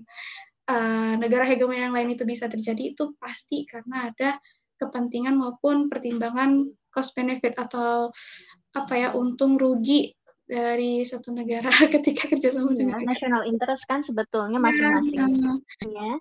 uh, 0.69 1.13
negara 1.19 1.43
hegemoni 1.43 1.83
yang 1.83 1.95
lain 1.95 2.13
itu 2.13 2.23
bisa 2.23 2.47
terjadi 2.47 2.93
itu 2.95 3.11
pasti 3.19 3.67
karena 3.67 4.13
ada 4.13 4.37
kepentingan 4.77 5.35
maupun 5.35 5.91
pertimbangan 5.91 6.69
cost 6.93 7.11
benefit 7.17 7.57
atau 7.57 8.13
apa 8.71 8.93
ya 8.95 9.09
untung 9.11 9.59
rugi 9.59 10.15
dari 10.51 11.07
suatu 11.07 11.31
negara 11.31 11.71
ketika 11.95 12.27
kerjasama 12.27 12.75
ya, 12.75 12.83
dengan 12.83 12.99
national 13.07 13.47
interest 13.47 13.87
kan 13.87 14.03
sebetulnya 14.03 14.59
iya, 14.59 14.65
masing-masing. 14.67 15.19
ya, 15.87 16.11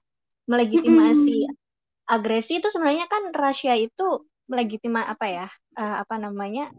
melegitimasi 0.47 1.51
hmm. 1.51 2.15
agresi 2.15 2.63
itu 2.63 2.71
sebenarnya 2.71 3.11
kan 3.11 3.35
Rusia 3.35 3.75
itu 3.75 4.23
melegitima 4.47 5.07
apa 5.07 5.27
ya 5.27 5.47
uh, 5.79 6.03
apa 6.07 6.15
namanya 6.23 6.71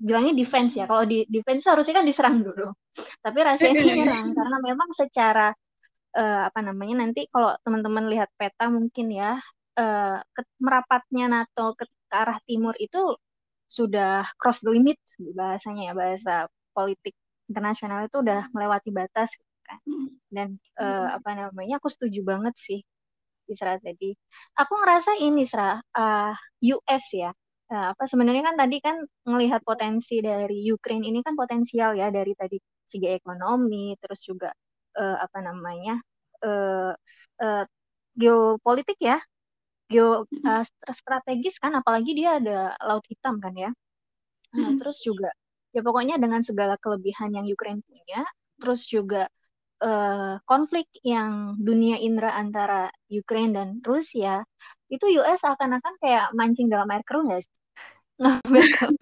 bilangnya 0.00 0.32
defense 0.32 0.78
ya. 0.78 0.88
Kalau 0.88 1.04
di 1.04 1.26
defense 1.28 1.66
harusnya 1.68 2.00
kan 2.00 2.06
diserang 2.06 2.40
dulu. 2.40 2.72
Tapi 2.96 3.38
Rusia 3.44 3.68
ini 3.76 3.82
nyerang 4.00 4.32
karena 4.32 4.56
memang 4.62 4.88
secara 4.96 5.52
uh, 6.16 6.42
apa 6.48 6.60
namanya 6.64 7.04
nanti 7.04 7.28
kalau 7.28 7.52
teman-teman 7.60 8.08
lihat 8.08 8.32
peta 8.40 8.72
mungkin 8.72 9.12
ya 9.12 9.36
uh, 9.76 10.18
ke, 10.32 10.42
merapatnya 10.62 11.28
NATO 11.28 11.76
ke, 11.76 11.84
ke 11.84 12.14
arah 12.16 12.38
timur 12.48 12.72
itu 12.80 13.18
sudah 13.66 14.22
cross 14.38 14.62
the 14.62 14.70
limit 14.70 14.96
bahasanya 15.34 15.90
ya 15.90 15.94
bahasa 15.98 16.46
politik 16.76 17.16
internasional 17.48 18.04
itu 18.04 18.20
udah 18.20 18.52
melewati 18.52 18.90
batas 18.92 19.32
gitu 19.32 19.56
kan. 19.64 19.78
Dan 20.28 20.48
uh, 20.76 21.16
apa 21.16 21.30
namanya 21.32 21.80
aku 21.80 21.88
setuju 21.88 22.20
banget 22.26 22.54
sih 22.60 22.80
Isra 23.48 23.78
tadi. 23.80 24.12
Aku 24.58 24.72
ngerasa 24.76 25.16
ini 25.22 25.46
Isra 25.46 25.80
uh, 25.80 26.34
US 26.76 27.04
ya. 27.14 27.32
Uh, 27.66 27.90
apa 27.96 28.06
sebenarnya 28.06 28.46
kan 28.46 28.56
tadi 28.60 28.76
kan 28.78 28.96
melihat 29.26 29.58
potensi 29.64 30.22
dari 30.22 30.62
Ukraine 30.70 31.02
ini 31.08 31.18
kan 31.24 31.34
potensial 31.34 31.98
ya 31.98 32.14
dari 32.14 32.30
tadi 32.38 32.60
segi 32.86 33.10
ekonomi 33.10 33.98
terus 33.98 34.22
juga 34.22 34.54
uh, 34.94 35.16
apa 35.18 35.38
namanya 35.42 35.98
uh, 36.46 36.94
uh, 37.42 37.64
geopolitik 38.14 39.02
ya 39.02 39.18
geo 39.90 40.26
uh, 40.26 40.64
strategis 40.90 41.58
kan 41.62 41.74
apalagi 41.74 42.14
dia 42.14 42.38
ada 42.38 42.74
laut 42.82 43.06
hitam 43.10 43.38
kan 43.38 43.54
ya. 43.54 43.70
Nah, 44.56 44.72
terus 44.80 45.02
juga 45.04 45.30
ya 45.76 45.84
pokoknya 45.84 46.16
dengan 46.16 46.40
segala 46.40 46.80
kelebihan 46.80 47.36
yang 47.36 47.44
Ukraine 47.44 47.84
punya 47.84 48.24
terus 48.56 48.88
juga 48.88 49.28
uh, 49.84 50.40
konflik 50.48 50.88
yang 51.04 51.60
dunia 51.60 52.00
indera 52.00 52.32
antara 52.32 52.88
Ukraine 53.12 53.52
dan 53.52 53.68
Rusia 53.84 54.40
itu 54.88 55.04
US 55.20 55.44
akan-akan 55.44 55.94
kayak 56.00 56.32
mancing 56.32 56.72
dalam 56.72 56.88
air 56.88 57.04
keruh 57.04 57.28
nggak 57.28 57.44
sih? 57.44 57.60
kan? 58.80 58.92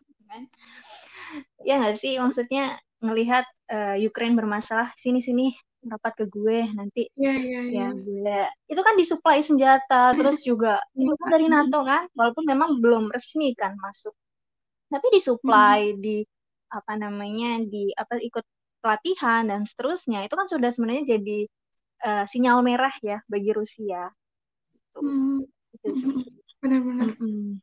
Ya 1.62 1.78
nggak 1.78 2.02
sih 2.02 2.18
maksudnya 2.18 2.74
ngelihat 2.98 3.46
uh, 3.70 3.94
Ukraine 4.00 4.34
bermasalah 4.34 4.90
sini-sini 4.98 5.54
rapat 5.84 6.16
ke 6.16 6.24
gue 6.32 6.64
nanti 6.72 7.12
yeah, 7.12 7.36
yeah, 7.36 7.64
ya 7.68 7.78
yeah. 7.84 7.90
gue 7.92 8.40
itu 8.72 8.80
kan 8.80 8.96
disuplai 8.96 9.44
senjata 9.44 10.16
terus 10.16 10.40
juga 10.40 10.80
itu 10.96 11.12
kan 11.20 11.28
dari 11.28 11.46
NATO 11.52 11.84
kan 11.84 12.08
walaupun 12.16 12.48
memang 12.48 12.80
belum 12.80 13.12
resmi 13.12 13.52
kan 13.52 13.76
masuk 13.76 14.16
tapi 14.88 15.12
disuplai 15.12 15.92
hmm. 15.92 16.00
di 16.00 16.24
apa 16.74 16.98
namanya 16.98 17.62
di 17.62 17.94
apa 17.94 18.18
ikut 18.18 18.42
pelatihan 18.82 19.46
dan 19.46 19.62
seterusnya 19.64 20.26
itu 20.26 20.34
kan 20.34 20.50
sudah 20.50 20.68
sebenarnya 20.74 21.16
jadi 21.16 21.38
uh, 22.04 22.24
sinyal 22.26 22.60
merah 22.60 22.92
ya 23.00 23.22
bagi 23.30 23.54
Rusia. 23.54 24.10
Hmm. 24.98 25.46
Benar-benar. 26.60 27.16
Hmm. 27.16 27.62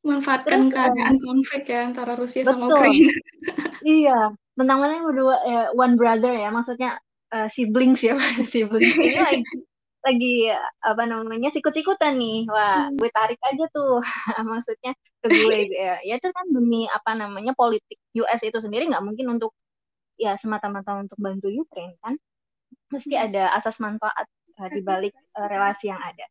Manfaatkan 0.00 0.66
Terus, 0.66 0.72
keadaan 0.72 1.14
um, 1.20 1.22
konflik 1.22 1.68
ya 1.68 1.84
antara 1.84 2.16
Rusia 2.16 2.42
betul. 2.42 2.56
sama 2.56 2.66
Ukraina. 2.72 3.12
iya, 3.84 4.18
menang-menang 4.56 5.04
berdua 5.04 5.36
ya, 5.44 5.62
one 5.76 5.94
brother 6.00 6.32
ya, 6.32 6.48
maksudnya 6.48 6.96
uh, 7.36 7.46
siblings 7.52 8.00
ya, 8.00 8.16
siblings 8.52 8.96
ini 8.96 9.20
lagi 9.20 9.44
lagi 10.00 10.48
apa 10.80 11.02
namanya 11.04 11.52
sikut-sikutan 11.52 12.16
nih 12.16 12.48
wah 12.48 12.88
hmm. 12.88 12.96
gue 12.96 13.10
tarik 13.12 13.40
aja 13.44 13.64
tuh 13.68 14.00
maksudnya 14.50 14.96
ke 15.20 15.26
gue 15.28 15.58
ya 15.84 16.00
ya 16.00 16.14
itu 16.16 16.28
kan 16.32 16.46
demi 16.48 16.88
apa 16.88 17.12
namanya 17.16 17.52
politik 17.52 18.00
US 18.16 18.40
itu 18.40 18.58
sendiri 18.58 18.88
nggak 18.88 19.04
mungkin 19.04 19.36
untuk 19.36 19.52
ya 20.16 20.36
semata-mata 20.40 20.96
untuk 21.00 21.16
bantu 21.20 21.48
Ukraine 21.52 21.96
kan 22.00 22.16
mesti 22.90 23.14
hmm. 23.16 23.24
ada 23.30 23.42
asas 23.56 23.78
manfaat 23.78 24.26
uh, 24.60 24.68
di 24.68 24.80
balik 24.84 25.14
uh, 25.38 25.48
relasi 25.48 25.88
yang 25.88 26.00
ada. 26.02 26.26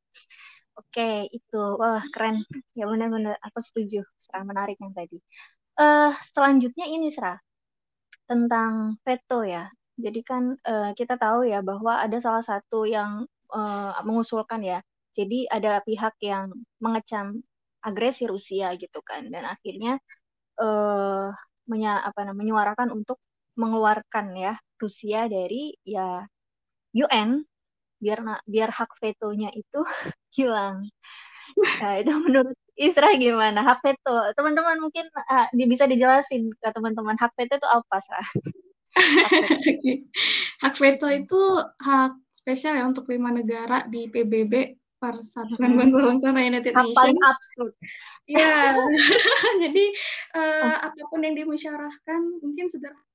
Oke, 0.77 1.27
itu 1.31 1.59
wah 1.75 2.03
keren. 2.13 2.45
Ya 2.77 2.87
benar-benar 2.87 3.35
aku 3.43 3.59
setuju. 3.59 4.05
Serah 4.15 4.47
menarik 4.47 4.79
yang 4.79 4.95
tadi. 4.95 5.19
Uh, 5.75 6.15
selanjutnya 6.31 6.87
ini 6.87 7.11
Serah 7.11 7.39
tentang 8.29 8.95
veto 9.03 9.43
ya. 9.43 9.67
Jadi 9.99 10.19
kan 10.23 10.55
uh, 10.55 10.91
kita 10.95 11.19
tahu 11.19 11.43
ya 11.51 11.59
bahwa 11.59 11.99
ada 11.99 12.15
salah 12.23 12.43
satu 12.43 12.87
yang 12.87 13.27
uh, 13.53 13.97
mengusulkan 14.05 14.61
ya. 14.63 14.79
Jadi 15.13 15.49
ada 15.49 15.81
pihak 15.83 16.15
yang 16.21 16.53
mengecam 16.79 17.41
agresi 17.83 18.27
Rusia 18.27 18.75
gitu 18.75 18.99
kan 19.01 19.27
dan 19.31 19.47
akhirnya 19.47 19.97
uh, 20.59 21.31
menya, 21.69 22.03
apa 22.03 22.29
menyuarakan 22.35 22.91
untuk 22.93 23.17
mengeluarkan 23.59 24.35
ya 24.35 24.53
Rusia 24.79 25.27
dari 25.27 25.75
ya 25.83 26.23
UN 26.95 27.43
biar 27.99 28.19
biar 28.47 28.69
hak 28.71 28.95
vetonya 28.99 29.51
itu 29.51 29.79
hilang. 30.37 30.87
Nah, 31.81 31.93
itu 31.99 32.13
menurut 32.13 32.55
Isra 32.79 33.11
gimana 33.19 33.59
hak 33.59 33.83
veto? 33.83 34.15
Teman-teman 34.39 34.79
mungkin 34.79 35.03
uh, 35.11 35.51
bisa 35.67 35.83
dijelasin 35.83 36.47
ke 36.55 36.67
teman-teman 36.71 37.19
hak 37.19 37.35
veto 37.35 37.59
itu 37.59 37.67
apa, 37.67 37.95
Sra? 37.99 38.23
hak 40.63 40.75
veto 40.79 41.07
itu 41.11 41.41
hak 41.83 42.13
spesial 42.49 42.81
ya 42.81 42.89
untuk 42.89 43.05
lima 43.13 43.29
negara 43.29 43.85
di 43.85 44.09
PBB 44.09 44.73
Persatuan 44.97 45.77
Bangsa-Bangsa 45.77 46.33
United 46.33 46.73
Nations. 46.73 46.97
paling 46.97 47.19
absurd. 47.21 47.73
Ya, 48.25 48.73
jadi 49.61 49.85
uh, 50.33 50.65
oh. 50.65 50.77
apa 50.89 51.01
pun 51.13 51.21
yang 51.21 51.37
dimusyawarahkan 51.37 52.41
mungkin 52.41 52.65
sederhana 52.65 53.05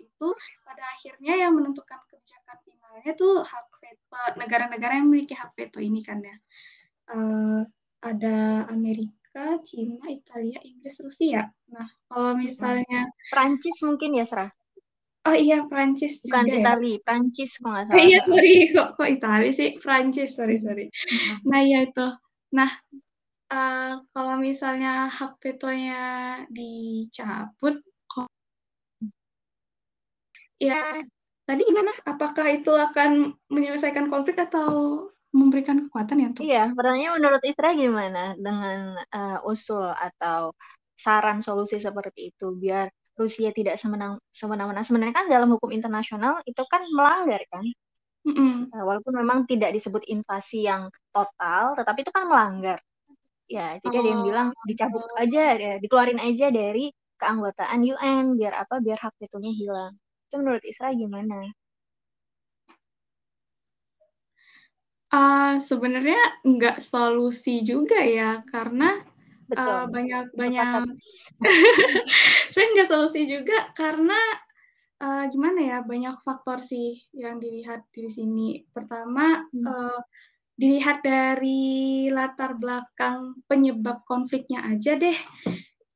itu 0.00 0.28
pada 0.64 0.84
akhirnya 0.96 1.32
yang 1.44 1.52
menentukan 1.56 1.96
kebijakan 2.08 2.56
finalnya 2.64 3.12
tuh 3.16 3.40
hak 3.40 3.68
veto 3.80 4.20
negara-negara 4.36 4.96
yang 5.00 5.08
memiliki 5.08 5.36
hak 5.36 5.52
veto 5.56 5.80
ini 5.80 6.00
kan 6.00 6.24
ya. 6.24 6.36
Uh, 7.12 7.68
ada 8.00 8.64
Amerika, 8.72 9.60
Cina, 9.60 10.08
Italia, 10.08 10.56
Inggris, 10.64 11.04
Rusia. 11.04 11.52
Nah, 11.68 11.88
kalau 12.08 12.32
misalnya 12.36 13.12
Prancis 13.28 13.76
mungkin 13.84 14.16
ya, 14.16 14.24
Serah? 14.24 14.48
Oh 15.28 15.36
iya, 15.36 15.68
Prancis 15.68 16.24
Bukan 16.24 16.48
juga 16.48 16.58
Itali, 16.64 16.92
ya? 16.96 17.02
Prancis 17.04 17.50
kok 17.60 17.68
nggak 17.68 17.84
salah. 17.92 18.00
Eh, 18.00 18.04
iya, 18.08 18.18
sorry, 18.24 18.52
kok 18.72 18.88
kok 18.96 19.08
Itali 19.08 19.48
sih? 19.52 19.68
Prancis, 19.76 20.30
sorry, 20.32 20.56
sorry. 20.56 20.86
Nah, 21.44 21.60
iya 21.60 21.84
itu. 21.84 22.06
Nah, 22.56 22.70
uh, 23.52 24.00
kalau 24.16 24.34
misalnya 24.40 25.12
hak 25.12 25.36
vetonya 25.44 26.00
dicabut, 26.48 27.84
ya 30.60 31.00
tadi 31.48 31.62
gimana? 31.64 31.92
Apakah 32.04 32.46
itu 32.52 32.72
akan 32.72 33.36
menyelesaikan 33.48 34.12
konflik 34.12 34.40
atau 34.40 35.04
memberikan 35.32 35.88
kekuatan 35.88 36.16
ya 36.20 36.26
untuk? 36.30 36.42
Iya, 36.44 36.64
pertanyaannya 36.76 37.10
menurut 37.16 37.42
Isra 37.44 37.70
gimana 37.72 38.22
dengan 38.36 38.96
uh, 39.12 39.38
usul 39.48 39.88
atau 39.88 40.52
saran 41.00 41.40
solusi 41.40 41.80
seperti 41.80 42.32
itu 42.32 42.52
biar 42.56 42.92
Rusia 43.18 43.50
tidak 43.50 43.76
semena-mena. 43.80 44.82
Sebenarnya 44.82 45.14
kan 45.14 45.26
dalam 45.26 45.50
hukum 45.54 45.70
internasional 45.74 46.40
itu 46.46 46.62
kan 46.70 46.82
melanggar 46.94 47.42
kan. 47.50 47.64
Mm 48.20 48.36
-hmm. 48.36 48.84
walaupun 48.84 49.16
memang 49.16 49.48
tidak 49.48 49.72
disebut 49.72 50.04
invasi 50.04 50.68
yang 50.68 50.92
total, 51.08 51.72
tetapi 51.72 52.04
itu 52.04 52.12
kan 52.12 52.28
melanggar. 52.28 52.76
Ya, 53.48 53.80
jadi 53.80 53.96
oh. 53.96 54.00
ada 54.04 54.08
yang 54.12 54.22
bilang 54.28 54.48
oh, 54.52 54.66
dicabut 54.68 55.02
aja, 55.16 55.56
ya, 55.56 55.72
dikeluarin 55.80 56.20
aja 56.20 56.52
dari 56.52 56.92
keanggotaan 57.16 57.80
UN 57.80 58.36
biar 58.36 58.60
apa? 58.60 58.78
Biar 58.84 59.00
hak 59.00 59.16
vetonya 59.18 59.52
hilang. 59.56 59.92
Itu 60.28 60.38
menurut 60.38 60.62
Isra 60.62 60.92
gimana? 60.92 61.48
Uh, 65.10 65.58
sebenarnya 65.58 66.44
nggak 66.46 66.78
solusi 66.78 67.66
juga 67.66 67.98
ya, 67.98 68.46
karena 68.46 69.02
Betul. 69.50 69.66
Uh, 69.66 69.86
banyak 69.90 70.24
banyak 70.38 70.66
sebenarnya 72.54 72.70
nggak 72.78 72.88
solusi 72.88 73.26
juga 73.26 73.74
karena 73.74 74.20
uh, 75.02 75.24
gimana 75.26 75.58
ya 75.58 75.78
banyak 75.82 76.14
faktor 76.22 76.62
sih 76.62 77.02
yang 77.10 77.42
dilihat 77.42 77.82
di 77.90 78.06
sini 78.06 78.62
pertama 78.70 79.42
hmm. 79.50 79.66
uh, 79.66 80.00
dilihat 80.54 81.00
dari 81.00 82.06
latar 82.12 82.54
belakang 82.54 83.40
penyebab 83.48 84.04
konfliknya 84.04 84.62
aja 84.68 84.94
deh 84.94 85.16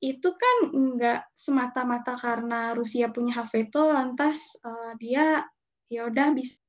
itu 0.00 0.28
kan 0.34 0.56
nggak 0.73 1.30
semata-mata 1.37 2.16
karena 2.16 2.73
Rusia 2.73 3.08
punya 3.12 3.44
hak 3.44 3.54
veto 3.54 3.92
lantas 3.92 4.56
uh, 4.64 4.96
dia 4.99 5.44
ya 5.92 6.08
udah 6.08 6.32
bisa 6.32 6.63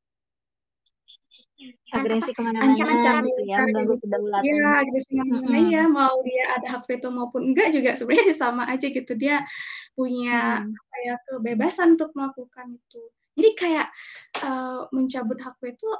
agresi 1.95 2.31
ke 2.35 2.41
mana-mana 2.43 2.75
ancaman 2.75 3.23
gitu 3.23 3.43
ya 3.47 3.57
mengganggu 3.63 3.95
kedaulatan. 4.03 4.43
Ya 4.43 4.69
agresi 4.83 5.09
ke 5.15 5.23
mana-mana 5.23 5.59
hmm. 5.59 5.71
ya 5.71 5.83
mau 5.87 6.15
dia 6.27 6.43
ada 6.59 6.67
hak 6.77 6.83
veto 6.83 7.09
maupun 7.11 7.41
enggak 7.51 7.71
juga 7.71 7.95
sebenarnya 7.95 8.35
sama 8.43 8.63
aja 8.67 8.87
gitu. 8.91 9.13
Dia 9.15 9.43
punya 9.95 10.63
hmm. 10.63 10.75
kayak 10.75 11.17
kebebasan 11.31 11.95
untuk 11.95 12.11
melakukan 12.13 12.75
itu. 12.75 13.01
Jadi 13.35 13.49
kayak 13.55 13.87
uh, 14.43 14.87
mencabut 14.95 15.39
hak 15.39 15.55
veto 15.59 15.91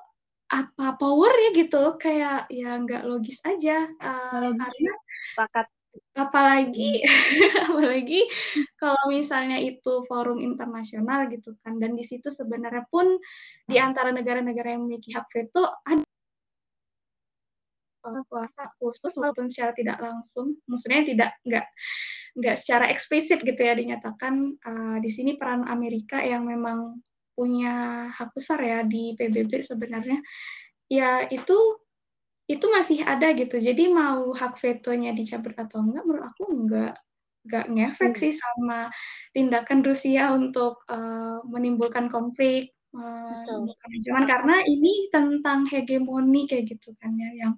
apa 0.45 0.93
powernya 1.01 1.57
gitu 1.57 1.97
kayak 1.97 2.45
ya 2.53 2.77
nggak 2.77 3.09
logis 3.09 3.41
aja 3.41 3.81
uh, 3.97 4.53
karena 4.53 4.93
sepakat 5.33 5.67
apalagi 6.15 7.01
hmm. 7.03 7.65
apalagi 7.71 8.21
kalau 8.79 9.03
misalnya 9.11 9.59
itu 9.59 10.03
forum 10.07 10.39
internasional 10.39 11.27
gitu 11.31 11.55
kan 11.63 11.79
dan 11.81 11.95
di 11.95 12.03
situ 12.03 12.31
sebenarnya 12.31 12.87
pun 12.87 13.19
di 13.67 13.77
antara 13.79 14.11
negara-negara 14.15 14.75
yang 14.75 14.87
memiliki 14.87 15.11
hak 15.15 15.27
veto 15.31 15.65
ada 18.05 18.21
kuasa 18.29 18.69
khusus 18.77 19.17
walaupun 19.17 19.49
secara 19.49 19.73
tidak 19.73 19.97
langsung 19.97 20.61
maksudnya 20.69 21.01
tidak 21.09 21.31
nggak 21.41 21.65
nggak 22.35 22.55
secara 22.61 22.85
eksplisit 22.91 23.41
gitu 23.41 23.57
ya 23.57 23.73
dinyatakan 23.73 24.59
uh, 24.61 24.97
di 25.01 25.09
sini 25.09 25.39
peran 25.39 25.65
Amerika 25.65 26.21
yang 26.21 26.45
memang 26.45 27.01
punya 27.35 28.07
hak 28.15 28.31
besar 28.31 28.59
ya 28.63 28.79
di 28.87 29.13
PBB 29.19 29.59
sebenarnya. 29.63 30.23
Ya 30.87 31.27
itu 31.27 31.57
itu 32.45 32.65
masih 32.69 33.01
ada 33.01 33.33
gitu. 33.33 33.57
Jadi 33.57 33.89
mau 33.89 34.29
hak 34.33 34.61
vetonya 34.61 35.11
dicabut 35.17 35.57
atau 35.57 35.81
enggak, 35.81 36.03
menurut 36.05 36.25
aku 36.29 36.43
enggak 36.53 36.93
enggak 37.45 37.65
ngefek 37.69 38.13
hmm. 38.17 38.21
sih 38.21 38.33
sama 38.33 38.89
tindakan 39.33 39.85
Rusia 39.85 40.33
untuk 40.33 40.81
uh, 40.89 41.41
menimbulkan 41.45 42.09
konflik, 42.09 42.73
menimbulkan 42.93 43.89
ancaman 43.91 44.25
karena 44.25 44.55
ini 44.65 45.09
tentang 45.13 45.69
hegemoni 45.69 46.49
kayak 46.49 46.73
gitu 46.73 46.93
kan 46.97 47.13
ya, 47.17 47.29
yang 47.45 47.53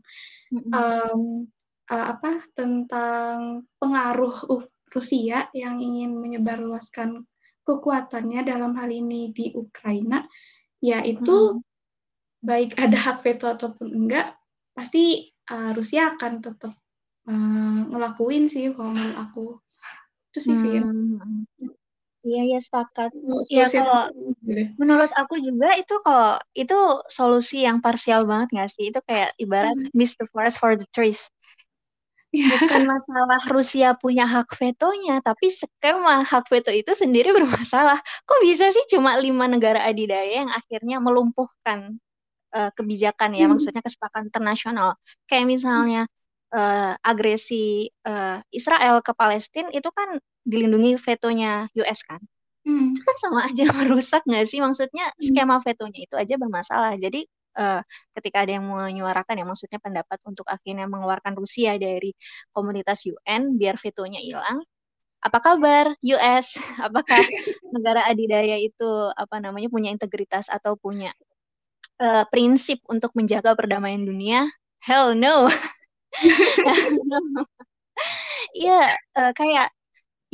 um, 0.75 1.47
uh, 1.87 2.05
apa 2.15 2.43
tentang 2.55 3.63
pengaruh 3.79 4.35
uh, 4.51 4.63
Rusia 4.91 5.51
yang 5.51 5.83
ingin 5.83 6.15
menyebarluaskan 6.15 7.27
kekuatannya 7.67 8.47
dalam 8.47 8.71
hal 8.79 8.87
ini 8.87 9.35
di 9.35 9.51
Ukraina, 9.51 10.23
ya 10.79 11.03
itu 11.03 11.59
hmm. 11.59 11.63
baik 12.39 12.79
ada 12.79 12.95
hak 12.95 13.23
veto 13.23 13.51
ataupun 13.51 13.87
enggak 13.91 14.35
pasti 14.77 15.33
uh, 15.49 15.73
Rusia 15.73 16.13
akan 16.13 16.33
tetap 16.37 16.77
uh, 17.25 17.79
ngelakuin 17.89 18.45
sih 18.45 18.69
kalau 18.77 18.93
menurut 18.93 19.17
aku 19.17 19.45
itu 20.29 20.39
sih 20.45 20.53
hmm. 20.53 21.17
Iya 22.27 22.43
ya 22.43 22.59
sepakat. 22.59 23.15
Iya 23.47 23.65
kalau 23.71 24.11
menurut 24.75 25.07
aku 25.15 25.39
juga 25.39 25.79
itu 25.79 25.95
kalau 26.03 26.35
itu 26.51 26.75
solusi 27.07 27.63
yang 27.63 27.79
parsial 27.79 28.27
banget 28.27 28.51
nggak 28.51 28.71
sih? 28.75 28.91
Itu 28.91 28.99
kayak 29.07 29.31
ibarat 29.39 29.71
hmm. 29.79 29.95
miss 29.95 30.19
the 30.19 30.27
forest 30.35 30.59
for 30.59 30.75
the 30.75 30.83
trees. 30.91 31.31
Yeah. 32.35 32.51
Bukan 32.51 32.83
masalah 32.83 33.39
Rusia 33.47 33.95
punya 33.95 34.27
hak 34.27 34.51
vetonya, 34.59 35.23
tapi 35.23 35.47
skema 35.47 36.27
hak 36.27 36.51
veto 36.51 36.75
itu 36.75 36.91
sendiri 36.91 37.31
bermasalah. 37.37 38.03
Kok 38.27 38.43
bisa 38.43 38.75
sih 38.75 38.83
cuma 38.91 39.15
lima 39.15 39.47
negara 39.47 39.79
adidaya 39.87 40.43
yang 40.43 40.51
akhirnya 40.51 40.99
melumpuhkan 40.99 42.03
uh, 42.53 42.71
kebijakan 42.75 43.35
ya, 43.35 43.45
hmm. 43.47 43.57
maksudnya 43.57 43.81
kesepakatan 43.83 44.29
internasional. 44.29 44.95
Kayak 45.27 45.45
misalnya 45.49 46.01
uh, 46.53 46.93
agresi 47.03 47.91
uh, 48.07 48.39
Israel 48.53 49.03
ke 49.03 49.11
Palestina 49.15 49.71
itu 49.73 49.89
kan 49.91 50.19
dilindungi 50.47 50.95
vetonya 50.99 51.67
US 51.75 51.99
kan. 52.07 52.21
Hmm. 52.67 52.91
Itu 52.91 53.01
kan 53.03 53.15
sama 53.19 53.39
aja 53.47 53.63
merusak 53.79 54.23
nggak 54.27 54.45
sih? 54.47 54.59
Maksudnya 54.59 55.11
hmm. 55.11 55.23
skema 55.23 55.59
vetonya 55.63 55.99
itu 56.03 56.15
aja 56.15 56.35
bermasalah. 56.39 56.95
Jadi 56.99 57.27
uh, 57.59 57.81
ketika 58.15 58.43
ada 58.43 58.59
yang 58.59 58.65
menyuarakan 58.67 59.35
ya 59.35 59.45
maksudnya 59.47 59.79
pendapat 59.81 60.19
untuk 60.23 60.45
akhirnya 60.47 60.85
mengeluarkan 60.87 61.33
Rusia 61.35 61.75
dari 61.75 62.13
komunitas 62.53 63.03
UN 63.07 63.55
biar 63.55 63.75
vetonya 63.79 64.19
hilang. 64.23 64.63
Apa 65.17 65.41
kabar 65.41 65.97
US? 65.97 66.55
Apakah 66.85 67.19
negara 67.75 68.05
adidaya 68.05 68.55
itu 68.55 68.89
apa 69.17 69.41
namanya 69.41 69.67
punya 69.67 69.89
integritas 69.91 70.47
atau 70.47 70.77
punya 70.77 71.11
uh, 72.01 72.23
prinsip 72.29 72.81
untuk 72.89 73.11
menjaga 73.17 73.53
perdamaian 73.57 74.03
dunia? 74.03 74.49
Hell 74.83 75.17
no. 75.17 75.49
Iya, 78.53 78.93
uh, 79.17 79.33
kayak 79.33 79.73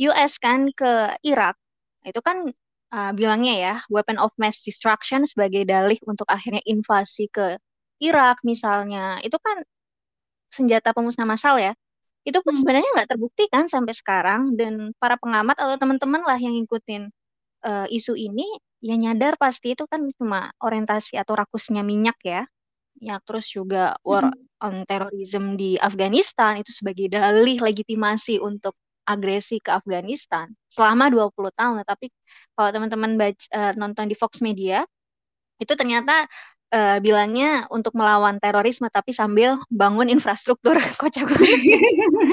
US 0.04 0.36
kan 0.36 0.68
ke 0.76 1.16
Irak, 1.24 1.56
itu 2.04 2.20
kan 2.20 2.52
uh, 2.92 3.12
bilangnya 3.16 3.54
ya, 3.56 3.74
weapon 3.88 4.20
of 4.20 4.30
mass 4.36 4.60
destruction 4.62 5.24
sebagai 5.24 5.64
dalih 5.64 5.96
untuk 6.04 6.28
akhirnya 6.28 6.60
invasi 6.68 7.32
ke 7.32 7.56
Irak 8.04 8.44
misalnya. 8.44 9.18
Itu 9.24 9.40
kan 9.40 9.64
senjata 10.52 10.92
pemusnah 10.94 11.26
massal 11.26 11.58
ya. 11.58 11.72
Itu 12.24 12.40
pun 12.40 12.56
hmm. 12.56 12.60
sebenarnya 12.60 12.90
nggak 12.96 13.10
terbukti 13.16 13.44
kan 13.52 13.68
sampai 13.68 13.92
sekarang 13.96 14.56
dan 14.56 14.92
para 14.96 15.16
pengamat 15.20 15.56
atau 15.60 15.76
teman-teman 15.76 16.22
lah 16.24 16.38
yang 16.40 16.56
ngikutin 16.56 17.10
uh, 17.66 17.86
isu 17.90 18.16
ini 18.16 18.46
ya 18.84 18.94
nyadar 19.00 19.40
pasti 19.40 19.72
itu 19.72 19.88
kan 19.88 20.04
cuma 20.20 20.52
orientasi 20.60 21.16
atau 21.16 21.32
rakusnya 21.32 21.80
minyak 21.80 22.20
ya. 22.20 22.44
Ya 23.00 23.16
terus 23.24 23.48
juga 23.48 23.96
war 24.04 24.28
hmm. 24.28 24.60
on 24.60 24.74
terrorism 24.84 25.56
di 25.56 25.80
Afghanistan 25.80 26.60
itu 26.60 26.70
sebagai 26.70 27.08
dalih 27.08 27.58
legitimasi 27.58 28.38
untuk 28.44 28.76
agresi 29.08 29.60
ke 29.60 29.72
Afghanistan 29.72 30.52
selama 30.68 31.08
20 31.08 31.32
tahun. 31.56 31.82
Tapi 31.88 32.12
kalau 32.52 32.70
teman-teman 32.70 33.16
baca 33.16 33.44
uh, 33.56 33.72
nonton 33.80 34.06
di 34.06 34.16
Fox 34.16 34.44
Media 34.44 34.84
itu 35.58 35.72
ternyata 35.74 36.28
uh, 36.74 36.98
bilangnya 37.00 37.64
untuk 37.72 37.96
melawan 37.96 38.36
terorisme 38.36 38.90
tapi 38.92 39.16
sambil 39.16 39.56
bangun 39.72 40.12
infrastruktur 40.12 40.76
kocak 41.00 41.30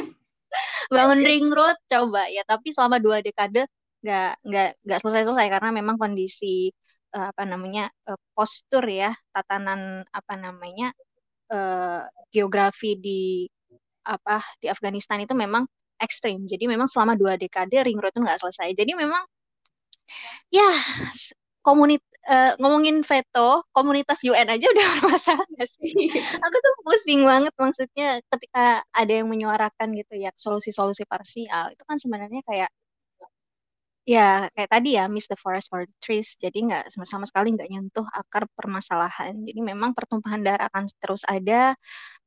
bangun 0.95 1.19
ring 1.23 1.47
road 1.47 1.77
coba 1.87 2.27
ya 2.27 2.43
tapi 2.43 2.75
selama 2.75 2.99
dua 2.99 3.23
dekade 3.23 3.69
nggak 4.01 4.31
nggak 4.45 4.69
nggak 4.85 4.99
selesai 5.01 5.23
selesai 5.29 5.47
karena 5.53 5.69
memang 5.69 5.95
kondisi 6.01 6.73
uh, 7.13 7.29
apa 7.29 7.43
namanya 7.45 7.89
uh, 8.09 8.17
postur 8.33 8.81
ya 8.89 9.13
tatanan 9.29 10.01
apa 10.09 10.33
namanya 10.37 10.93
uh, 11.53 12.05
geografi 12.33 12.97
di 12.97 13.45
apa 14.01 14.41
di 14.57 14.67
Afghanistan 14.71 15.21
itu 15.21 15.37
memang 15.37 15.63
ekstrim. 16.01 16.49
Jadi 16.49 16.65
memang 16.65 16.89
selama 16.89 17.13
dua 17.13 17.37
dekade 17.37 17.77
ring 17.85 18.01
road 18.01 18.09
itu 18.09 18.21
nggak 18.25 18.41
selesai. 18.41 18.73
Jadi 18.73 18.97
memang 18.97 19.21
ya 20.49 20.73
komunit 21.61 22.01
uh, 22.25 22.57
ngomongin 22.57 23.05
veto 23.05 23.61
komunitas 23.69 24.25
UN 24.25 24.49
aja 24.49 24.65
udah 24.65 24.87
bermasalah 24.97 25.45
gak 25.57 25.69
sih? 25.69 26.09
Aku 26.45 26.57
tuh 26.57 26.73
pusing 26.85 27.21
banget 27.23 27.53
maksudnya 27.55 28.19
ketika 28.33 28.81
ada 28.89 29.13
yang 29.13 29.29
menyuarakan 29.29 29.93
gitu 29.93 30.17
ya 30.17 30.33
solusi-solusi 30.33 31.05
parsial 31.05 31.69
itu 31.73 31.83
kan 31.85 32.01
sebenarnya 32.01 32.41
kayak 32.49 32.69
ya 34.01 34.49
kayak 34.57 34.69
tadi 34.69 34.97
ya 34.97 35.05
miss 35.05 35.29
the 35.29 35.37
forest 35.37 35.69
for 35.69 35.85
the 35.85 35.95
trees 36.01 36.33
jadi 36.41 36.57
nggak 36.57 36.83
sama, 36.89 37.05
sama 37.05 37.25
sekali 37.29 37.53
nggak 37.53 37.69
nyentuh 37.69 38.05
akar 38.09 38.49
permasalahan 38.57 39.37
jadi 39.45 39.61
memang 39.61 39.93
pertumpahan 39.93 40.41
darah 40.41 40.65
akan 40.73 40.89
terus 40.97 41.21
ada 41.29 41.77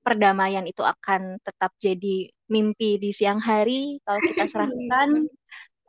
perdamaian 0.07 0.63
itu 0.71 0.87
akan 0.87 1.43
tetap 1.43 1.75
jadi 1.83 2.31
mimpi 2.47 3.03
di 3.03 3.11
siang 3.11 3.43
hari 3.43 3.99
kalau 4.07 4.21
kita 4.23 4.47
serahkan 4.47 5.27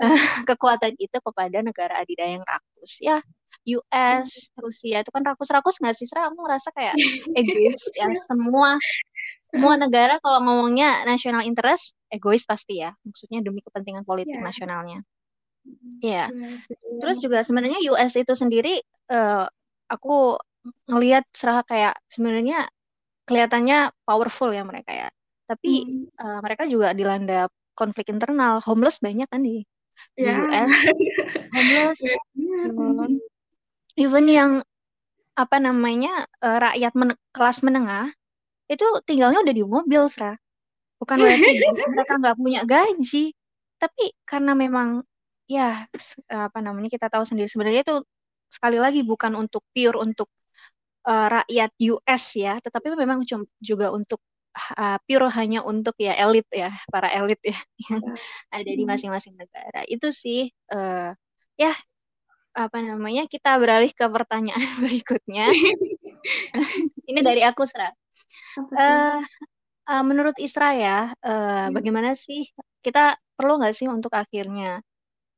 uh, 0.02 0.10
kekuatan 0.50 0.98
itu 0.98 1.18
kepada 1.22 1.62
negara 1.62 2.02
adidaya 2.02 2.42
yang 2.42 2.46
rakus 2.48 2.98
ya 2.98 3.22
US, 3.66 4.54
Rusia 4.62 5.02
itu 5.02 5.10
kan 5.10 5.26
rakus-rakus 5.26 5.82
nggak 5.82 5.98
sih? 5.98 6.06
Serah 6.06 6.30
aku 6.30 6.38
ngerasa 6.38 6.70
kayak 6.70 6.94
egois 7.34 7.82
ya 7.98 8.06
semua 8.30 8.78
semua 9.50 9.74
negara 9.74 10.22
kalau 10.22 10.46
ngomongnya 10.46 11.02
national 11.10 11.42
interest 11.42 11.98
egois 12.14 12.46
pasti 12.46 12.86
ya. 12.86 12.94
Maksudnya 13.02 13.42
demi 13.42 13.66
kepentingan 13.66 14.06
politik 14.06 14.38
yeah. 14.38 14.46
nasionalnya. 14.46 15.02
Iya. 16.02 16.30
Yeah. 16.30 16.58
Terus 17.02 17.18
juga 17.22 17.42
sebenarnya 17.42 17.82
US 17.94 18.14
itu 18.16 18.34
sendiri 18.38 18.82
uh, 19.10 19.46
aku 19.90 20.38
ngelihat 20.90 21.26
serah 21.34 21.62
kayak 21.66 21.98
sebenarnya 22.10 22.66
kelihatannya 23.26 23.94
powerful 24.06 24.54
ya 24.54 24.62
mereka 24.66 24.92
ya. 24.94 25.10
Tapi 25.46 25.86
hmm. 25.86 26.06
uh, 26.18 26.40
mereka 26.42 26.66
juga 26.66 26.94
dilanda 26.94 27.50
konflik 27.78 28.10
internal, 28.10 28.64
homeless 28.64 29.04
banyak 29.04 29.28
kan 29.30 29.42
di, 29.44 29.66
di 30.18 30.26
yeah. 30.26 30.42
US. 30.42 30.72
homeless. 31.54 32.00
um, 32.74 33.20
even 34.00 34.26
yang 34.30 34.52
apa 35.36 35.60
namanya 35.60 36.24
uh, 36.40 36.58
rakyat 36.64 36.96
men 36.96 37.12
kelas 37.36 37.60
menengah 37.60 38.08
itu 38.72 38.86
tinggalnya 39.06 39.44
udah 39.46 39.56
di 39.56 39.64
mobil, 39.66 40.04
Sra. 40.10 40.34
Bukan 40.98 41.22
berarti 41.22 41.52
mereka 41.92 42.14
nggak 42.18 42.38
punya 42.40 42.62
gaji, 42.66 43.36
tapi 43.78 44.16
karena 44.26 44.58
memang 44.58 45.06
ya 45.46 45.86
apa 46.30 46.60
namanya 46.62 46.90
kita 46.90 47.06
tahu 47.10 47.22
sendiri 47.22 47.46
sebenarnya 47.46 47.86
itu 47.86 47.96
sekali 48.50 48.78
lagi 48.82 49.02
bukan 49.06 49.36
untuk 49.36 49.62
pure 49.74 50.00
untuk 50.00 50.30
uh, 51.06 51.28
rakyat 51.42 51.72
US 51.94 52.24
ya, 52.36 52.58
tetapi 52.60 52.94
memang 52.98 53.22
juga 53.62 53.88
untuk 53.94 54.20
uh, 54.76 54.98
pure 55.06 55.30
hanya 55.36 55.62
untuk 55.62 55.96
ya 56.02 56.18
elit 56.18 56.48
ya, 56.50 56.74
para 56.90 57.12
elit 57.14 57.40
ya 57.46 57.58
yang 57.90 58.02
ya. 58.02 58.14
ada 58.52 58.72
di 58.72 58.84
hmm. 58.84 58.92
masing-masing 58.92 59.36
negara. 59.38 59.82
Itu 59.86 60.10
sih 60.10 60.50
uh, 60.74 61.14
ya 61.56 61.74
apa 62.56 62.78
namanya 62.80 63.28
kita 63.28 63.60
beralih 63.60 63.92
ke 63.92 64.06
pertanyaan 64.08 64.66
berikutnya. 64.84 65.52
Ini 67.10 67.20
dari 67.22 67.46
aku 67.46 67.68
Sra. 67.70 67.94
Uh, 68.58 69.20
uh, 69.86 70.04
menurut 70.04 70.34
Isra 70.42 70.74
ya, 70.74 71.00
uh, 71.22 71.68
bagaimana 71.70 72.18
sih 72.18 72.50
kita 72.82 73.20
perlu 73.36 73.62
nggak 73.62 73.76
sih 73.76 73.86
untuk 73.92 74.16
akhirnya 74.16 74.80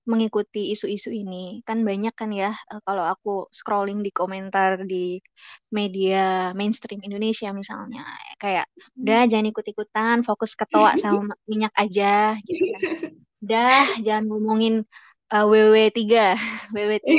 mengikuti 0.07 0.71
isu-isu 0.73 1.11
ini. 1.11 1.61
Kan 1.67 1.83
banyak 1.83 2.15
kan 2.15 2.31
ya 2.31 2.55
uh, 2.71 2.81
kalau 2.87 3.03
aku 3.03 3.51
scrolling 3.51 3.99
di 4.01 4.09
komentar 4.15 4.87
di 4.87 5.19
media 5.69 6.55
mainstream 6.55 7.03
Indonesia 7.03 7.51
misalnya 7.51 8.07
kayak 8.39 8.65
udah 8.95 9.21
hmm. 9.27 9.29
jangan 9.29 9.47
ikut-ikutan, 9.51 10.17
fokus 10.23 10.55
ketua 10.55 10.95
sama 10.95 11.35
minyak 11.51 11.75
aja 11.75 12.39
gitu 12.47 12.63
kan. 12.73 12.83
Udah 13.43 13.85
jangan 14.01 14.25
ngomongin 14.31 14.75
uh, 15.35 15.45
WW3, 15.45 15.99
WW3. 16.71 17.11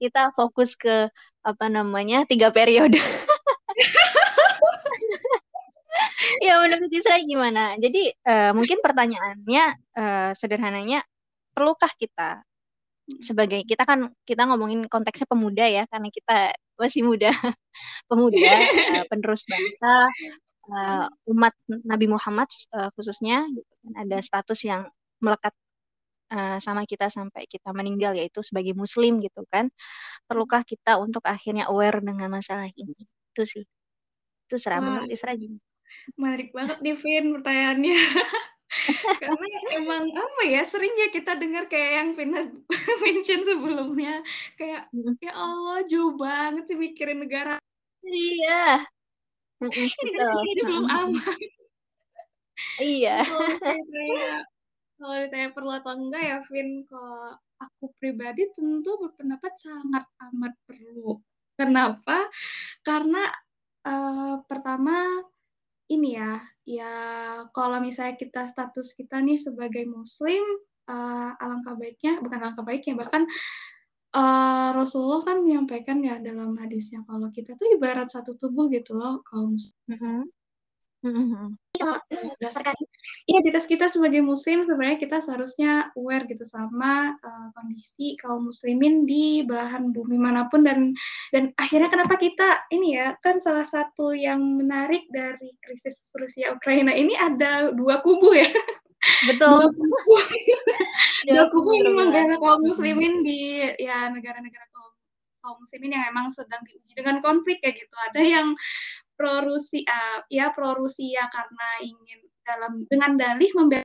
Kita 0.00 0.32
fokus 0.32 0.74
ke 0.74 1.12
apa 1.46 1.66
namanya? 1.70 2.26
tiga 2.26 2.50
periode. 2.50 2.98
ya 6.46 6.58
menurut 6.60 6.90
saya 7.00 7.20
gimana? 7.22 7.76
Jadi 7.78 8.12
uh, 8.26 8.50
mungkin 8.56 8.80
pertanyaannya 8.82 9.64
uh, 9.96 10.30
sederhananya 10.34 11.04
perlukah 11.56 11.88
kita? 11.96 12.44
Sebagai 13.24 13.64
kita 13.64 13.88
kan 13.88 14.12
kita 14.28 14.44
ngomongin 14.44 14.84
konteksnya 14.92 15.24
pemuda 15.24 15.64
ya 15.64 15.88
karena 15.88 16.12
kita 16.12 16.52
masih 16.76 17.06
muda 17.08 17.30
pemuda 18.10 18.52
uh, 18.52 19.04
penerus 19.10 19.48
bangsa 19.48 20.10
uh, 20.68 21.06
umat 21.32 21.54
Nabi 21.66 22.06
Muhammad 22.12 22.50
uh, 22.76 22.92
khususnya 22.92 23.48
gitu 23.48 23.72
kan. 23.80 23.92
Ada 24.04 24.16
status 24.20 24.60
yang 24.68 24.84
melekat 25.24 25.56
uh, 26.34 26.60
sama 26.60 26.84
kita 26.84 27.08
sampai 27.08 27.48
kita 27.48 27.72
meninggal 27.72 28.12
yaitu 28.12 28.44
sebagai 28.44 28.76
muslim 28.76 29.24
gitu 29.24 29.48
kan. 29.48 29.72
Perlukah 30.28 30.60
kita 30.68 31.00
untuk 31.00 31.24
akhirnya 31.24 31.72
aware 31.72 32.04
dengan 32.04 32.28
masalah 32.28 32.68
ini? 32.76 33.00
Itu 33.32 33.48
sih. 33.48 33.64
Itu 34.46 34.60
serah 34.60 34.82
menurut 34.84 35.10
Isra 35.10 35.32
menarik 36.16 36.50
banget 36.54 36.78
nih 36.82 36.96
Vin 36.96 37.24
pertanyaannya 37.38 37.96
Karena 39.20 39.46
emang 39.78 40.04
apa 40.12 40.42
ya, 40.48 40.62
sering 40.66 40.92
ya 40.98 41.08
kita 41.12 41.36
dengar 41.40 41.66
kayak 41.72 41.90
yang 42.02 42.08
Vina 42.16 42.40
mention 43.04 43.40
sebelumnya, 43.46 44.22
kayak, 44.60 44.88
"Ya 45.22 45.32
Allah 45.36 45.84
jauh 45.88 46.14
banget 46.18 46.64
sih 46.72 46.78
mikirin 46.78 47.24
negara." 47.24 47.58
Iya. 48.04 48.84
Ini 50.04 50.18
sendiri 50.20 50.60
belum 50.68 50.86
aman. 50.90 51.38
Iya. 52.80 53.16
Kalau 53.26 53.48
ditanya 53.48 54.30
kalau 54.96 55.16
ditanya 55.28 55.48
perlu 55.52 55.72
atau 55.76 55.92
enggak 55.96 56.22
ya 56.24 56.38
Vin, 56.48 56.70
kalau 56.88 57.36
aku 57.60 57.84
pribadi 58.00 58.42
tentu 58.56 58.90
berpendapat 59.00 59.52
sangat 59.60 60.04
amat 60.30 60.54
perlu. 60.64 61.20
Kenapa? 61.56 62.28
Karena, 62.84 63.28
uh, 63.84 64.40
pertama 64.48 65.20
ini 65.86 66.18
ya, 66.18 66.42
ya 66.66 66.92
kalau 67.54 67.78
misalnya 67.78 68.18
kita 68.18 68.46
status 68.50 68.94
kita 68.94 69.22
nih 69.22 69.38
sebagai 69.38 69.86
muslim, 69.86 70.42
uh, 70.90 71.30
alangkah 71.38 71.78
baiknya 71.78 72.18
bukan 72.18 72.38
alangkah 72.42 72.66
baiknya, 72.66 72.94
bahkan, 72.98 73.22
uh, 74.16 74.70
Rasulullah 74.74 75.22
kan 75.22 75.44
menyampaikan 75.44 76.00
ya 76.00 76.16
dalam 76.18 76.56
hadisnya 76.56 77.04
kalau 77.04 77.28
kita 77.30 77.54
tuh 77.54 77.76
ibarat 77.76 78.08
satu 78.10 78.34
tubuh 78.40 78.66
gitu 78.72 78.96
loh 78.96 79.20
kaum 79.28 79.54
mm 79.90 80.26
Mm-hmm. 81.04 81.65
Berdasarkan 81.78 82.74
identitas 83.26 83.64
kita 83.68 83.86
sebagai 83.86 84.22
muslim 84.22 84.62
sebenarnya 84.62 84.98
kita 84.98 85.18
seharusnya 85.22 85.90
aware 85.94 86.26
gitu 86.26 86.44
sama 86.46 87.14
uh, 87.20 87.48
kondisi 87.54 88.18
kaum 88.18 88.50
muslimin 88.50 89.06
di 89.06 89.46
belahan 89.46 89.90
bumi 89.90 90.16
mana 90.18 90.46
pun 90.50 90.66
dan 90.66 90.92
dan 91.30 91.52
akhirnya 91.60 91.88
kenapa 91.92 92.16
kita 92.18 92.66
ini 92.72 92.98
ya 92.98 93.14
kan 93.22 93.38
salah 93.38 93.64
satu 93.66 94.14
yang 94.16 94.40
menarik 94.40 95.06
dari 95.10 95.54
krisis 95.62 96.06
Rusia 96.16 96.52
Ukraina 96.54 96.92
ini 96.94 97.14
ada 97.14 97.70
dua 97.72 98.00
kubu 98.00 98.32
ya. 98.34 98.50
Betul. 99.28 99.70
Dua 99.70 99.70
kubu, 99.70 100.14
dua 101.30 101.44
kubu 101.52 101.70
yang 101.78 102.36
kaum 102.42 102.60
muslimin 102.64 103.22
di 103.22 103.62
ya 103.78 104.10
negara-negara 104.10 104.66
kaum 104.74 104.92
kaum 105.44 105.56
muslimin 105.62 105.94
yang 105.94 106.04
emang 106.10 106.26
sedang 106.34 106.58
diuji 106.66 106.92
dengan 106.96 107.22
konflik 107.22 107.62
kayak 107.62 107.78
gitu. 107.78 107.94
Ada 108.10 108.22
yang 108.24 108.46
pro 109.16 109.42
Rusia 109.42 110.22
ya 110.28 110.52
pro 110.52 110.76
Rusia 110.76 111.26
karena 111.32 111.68
ingin 111.82 112.20
dalam 112.46 112.86
dengan 112.86 113.12
dalih 113.18 113.50
membela 113.56 113.84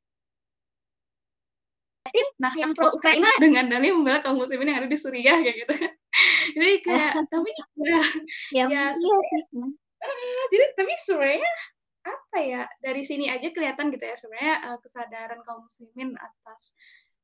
nah 2.38 2.52
yang 2.54 2.76
pro 2.76 2.92
Ukraina 2.92 3.32
dengan 3.40 3.72
dalih 3.72 3.96
membela 3.96 4.20
kaum 4.20 4.38
muslimin 4.38 4.76
yang 4.76 4.80
ada 4.84 4.90
di 4.92 5.00
Suriah 5.00 5.40
kayak 5.40 5.58
gitu 5.66 5.74
jadi 6.60 6.74
kayak 6.84 7.12
tapi 7.34 7.52
ya 7.80 8.04
ya, 8.52 8.66
ya 8.68 8.68
iya 8.68 8.84
sih. 8.94 9.10
Uh, 9.56 9.72
jadi 10.52 10.66
tapi 10.76 10.94
sebenarnya 11.00 11.54
apa 12.02 12.38
ya 12.42 12.62
dari 12.82 13.06
sini 13.06 13.30
aja 13.30 13.54
kelihatan 13.54 13.94
gitu 13.94 14.04
ya 14.04 14.18
sebenarnya 14.18 14.56
uh, 14.74 14.78
kesadaran 14.82 15.40
kaum 15.46 15.70
muslimin 15.70 16.18
atas 16.18 16.74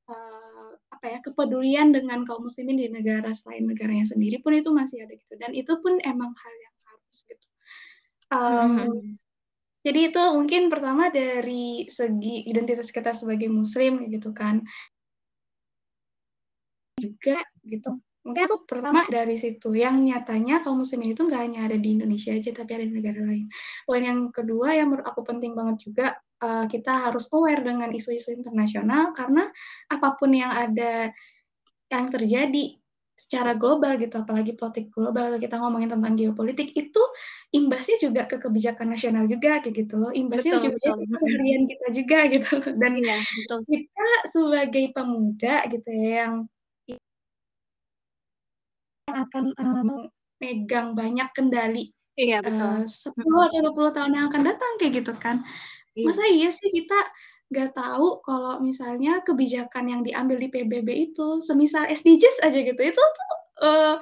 uh, 0.05 0.77
apa 0.93 1.05
ya 1.09 1.19
kepedulian 1.25 1.89
dengan 1.89 2.21
kaum 2.29 2.45
muslimin 2.45 2.77
di 2.77 2.87
negara 2.87 3.33
selain 3.33 3.65
negaranya 3.65 4.05
sendiri 4.05 4.37
pun 4.39 4.53
itu 4.53 4.69
masih 4.69 5.03
ada 5.03 5.13
gitu. 5.17 5.33
Dan 5.33 5.57
itu 5.57 5.73
pun 5.81 5.97
emang 6.05 6.29
hal 6.29 6.53
yang 6.61 6.75
harus 6.93 7.17
gitu 7.25 7.47
Um, 8.27 9.17
jadi 9.87 10.11
itu 10.11 10.21
mungkin 10.35 10.67
pertama 10.67 11.07
dari 11.07 11.87
segi 11.87 12.43
identitas 12.43 12.91
kita 12.91 13.15
sebagai 13.15 13.47
muslim 13.47 14.11
gitu 14.11 14.35
kan. 14.35 14.59
Juga 16.99 17.39
gitu. 17.63 18.03
Mungkin 18.27 18.43
aku 18.43 18.67
pertama 18.67 19.07
dari 19.07 19.39
situ 19.39 19.71
yang 19.71 20.03
nyatanya 20.03 20.59
kaum 20.59 20.83
muslimin 20.83 21.15
itu 21.15 21.23
nggak 21.23 21.39
hanya 21.47 21.71
ada 21.71 21.79
di 21.79 21.95
Indonesia 21.95 22.35
aja 22.35 22.51
tapi 22.51 22.75
ada 22.75 22.83
di 22.83 22.91
negara 22.91 23.23
lain. 23.23 23.47
Poin 23.87 24.03
yang 24.03 24.27
kedua 24.35 24.75
yang 24.75 24.91
menurut 24.91 25.07
aku 25.07 25.23
penting 25.23 25.55
banget 25.55 25.87
juga 25.87 26.19
uh, 26.43 26.67
kita 26.67 27.07
harus 27.07 27.31
aware 27.31 27.63
dengan 27.63 27.87
isu-isu 27.87 28.35
internasional 28.35 29.15
karena 29.15 29.47
apa 29.87 30.19
pun 30.19 30.35
yang 30.35 30.51
ada 30.51 31.15
yang 31.87 32.11
terjadi 32.11 32.75
secara 33.17 33.57
global 33.57 33.97
gitu, 33.97 34.13
apalagi 34.21 34.53
politik 34.53 34.93
global 34.93 35.41
kita 35.41 35.57
ngomongin 35.57 35.89
tentang 35.89 36.13
geopolitik 36.13 36.69
itu 36.77 37.01
imbasnya 37.49 37.97
juga 37.97 38.29
ke 38.29 38.37
kebijakan 38.37 38.93
nasional 38.93 39.25
juga 39.25 39.57
kayak 39.57 39.73
gitu 39.73 39.97
loh, 39.97 40.13
imbasnya 40.13 40.61
betul, 40.61 40.65
juga 40.69 40.77
betul. 40.77 40.95
ke 41.01 41.05
keseharian 41.17 41.63
kita 41.65 41.87
juga 41.97 42.17
gitu 42.37 42.53
dan 42.77 42.91
iya, 42.93 43.17
betul. 43.25 43.59
kita 43.65 44.07
sebagai 44.29 44.85
pemuda 44.93 45.55
gitu 45.65 45.89
ya 45.89 46.09
yang 46.21 46.35
akan 49.07 49.43
um, 49.57 50.11
megang 50.37 50.93
banyak 50.93 51.25
kendali 51.33 51.89
iya, 52.21 52.37
betul. 52.45 52.85
Uh, 52.85 52.85
10 52.85 53.17
atau 53.49 53.59
20 53.73 53.97
tahun 53.97 54.11
yang 54.13 54.25
akan 54.29 54.41
datang 54.45 54.71
kayak 54.77 54.93
gitu 55.01 55.13
kan. 55.17 55.41
Iya. 55.97 56.05
Masa 56.05 56.23
iya 56.29 56.49
sih 56.53 56.69
kita 56.69 56.97
nggak 57.47 57.71
tahu 57.75 58.19
kalau 58.23 58.59
misalnya 58.59 59.23
kebijakan 59.23 59.87
yang 59.87 60.01
diambil 60.03 60.37
di 60.39 60.49
PBB 60.51 60.89
itu, 61.11 61.39
semisal 61.39 61.87
SDGs 61.87 62.43
aja 62.43 62.59
gitu, 62.59 62.81
itu 62.81 62.99
tuh 62.99 63.31
uh, 63.63 63.95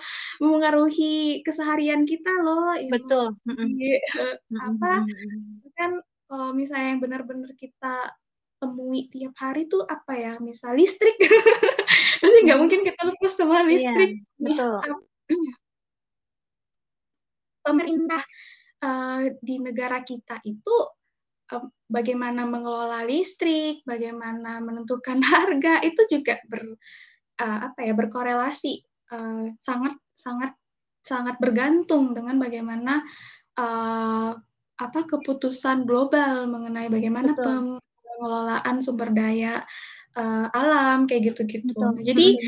keseharian 1.45 2.03
kita 2.09 2.31
loh. 2.41 2.73
Betul. 2.89 3.37
Di, 3.45 4.01
uh, 4.17 4.35
apa 4.65 5.05
kan 5.77 6.01
kalau 6.25 6.49
misalnya 6.57 6.97
yang 6.97 7.01
benar-benar 7.05 7.53
kita 7.53 8.09
temui 8.57 9.11
tiap 9.13 9.37
hari 9.37 9.69
tuh 9.69 9.85
apa 9.85 10.13
ya, 10.17 10.33
misal 10.41 10.73
listrik, 10.73 11.13
pasti 12.23 12.37
nggak 12.49 12.59
mungkin 12.59 12.81
kita 12.81 13.01
lepas 13.05 13.33
sama 13.35 13.61
iya, 13.61 13.69
listrik. 13.69 14.11
Iya, 14.41 14.41
betul. 14.41 14.75
pemerintah 17.65 18.21
uh, 18.85 19.25
di 19.41 19.57
negara 19.57 20.05
kita 20.05 20.37
itu 20.45 20.75
bagaimana 21.85 22.43
mengelola 22.45 23.05
listrik, 23.05 23.85
bagaimana 23.85 24.61
menentukan 24.61 25.21
harga 25.33 25.81
itu 25.85 26.01
juga 26.09 26.41
ber 26.49 26.75
uh, 27.41 27.59
apa 27.71 27.79
ya 27.85 27.93
berkorelasi 27.93 28.81
uh, 29.13 29.49
sangat 29.53 29.95
sangat 30.15 30.51
sangat 31.05 31.37
bergantung 31.37 32.17
dengan 32.17 32.41
bagaimana 32.41 33.05
uh, 33.61 34.33
apa 34.75 34.99
keputusan 35.07 35.85
global 35.87 36.49
mengenai 36.49 36.89
bagaimana 36.91 37.31
pengelolaan 37.37 38.83
sumber 38.83 39.13
daya 39.15 39.63
alam 40.55 41.11
kayak 41.11 41.35
gitu-gitu. 41.35 41.75
Jadi 41.99 42.39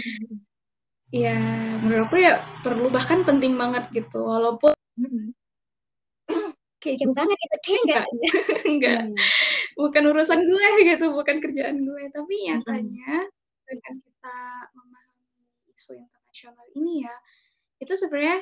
ya 1.12 1.39
menurut 1.83 2.07
aku 2.12 2.15
ya 2.19 2.39
perlu 2.63 2.91
bahkan 2.91 3.23
penting 3.23 3.55
banget 3.55 3.88
gitu 3.91 4.23
walaupun 4.23 4.75
kayak 4.99 5.37
jauh 6.95 7.12
banget 7.12 7.38
itu 7.38 7.58
kayak 7.60 7.82
enggak. 7.84 8.06
enggak. 8.71 9.00
Hmm. 9.04 9.17
bukan 9.76 10.04
urusan 10.10 10.39
gue 10.47 10.69
gitu 10.88 11.06
bukan 11.12 11.38
kerjaan 11.43 11.78
gue. 11.84 12.04
Tapi 12.13 12.34
nyatanya 12.47 13.13
hmm. 13.28 13.65
dengan 13.67 13.93
kita 14.00 14.38
memahami 14.71 15.28
isu 15.76 15.91
internasional 16.00 16.65
ini 16.80 17.04
ya 17.04 17.15
itu 17.78 17.93
sebenarnya 17.93 18.41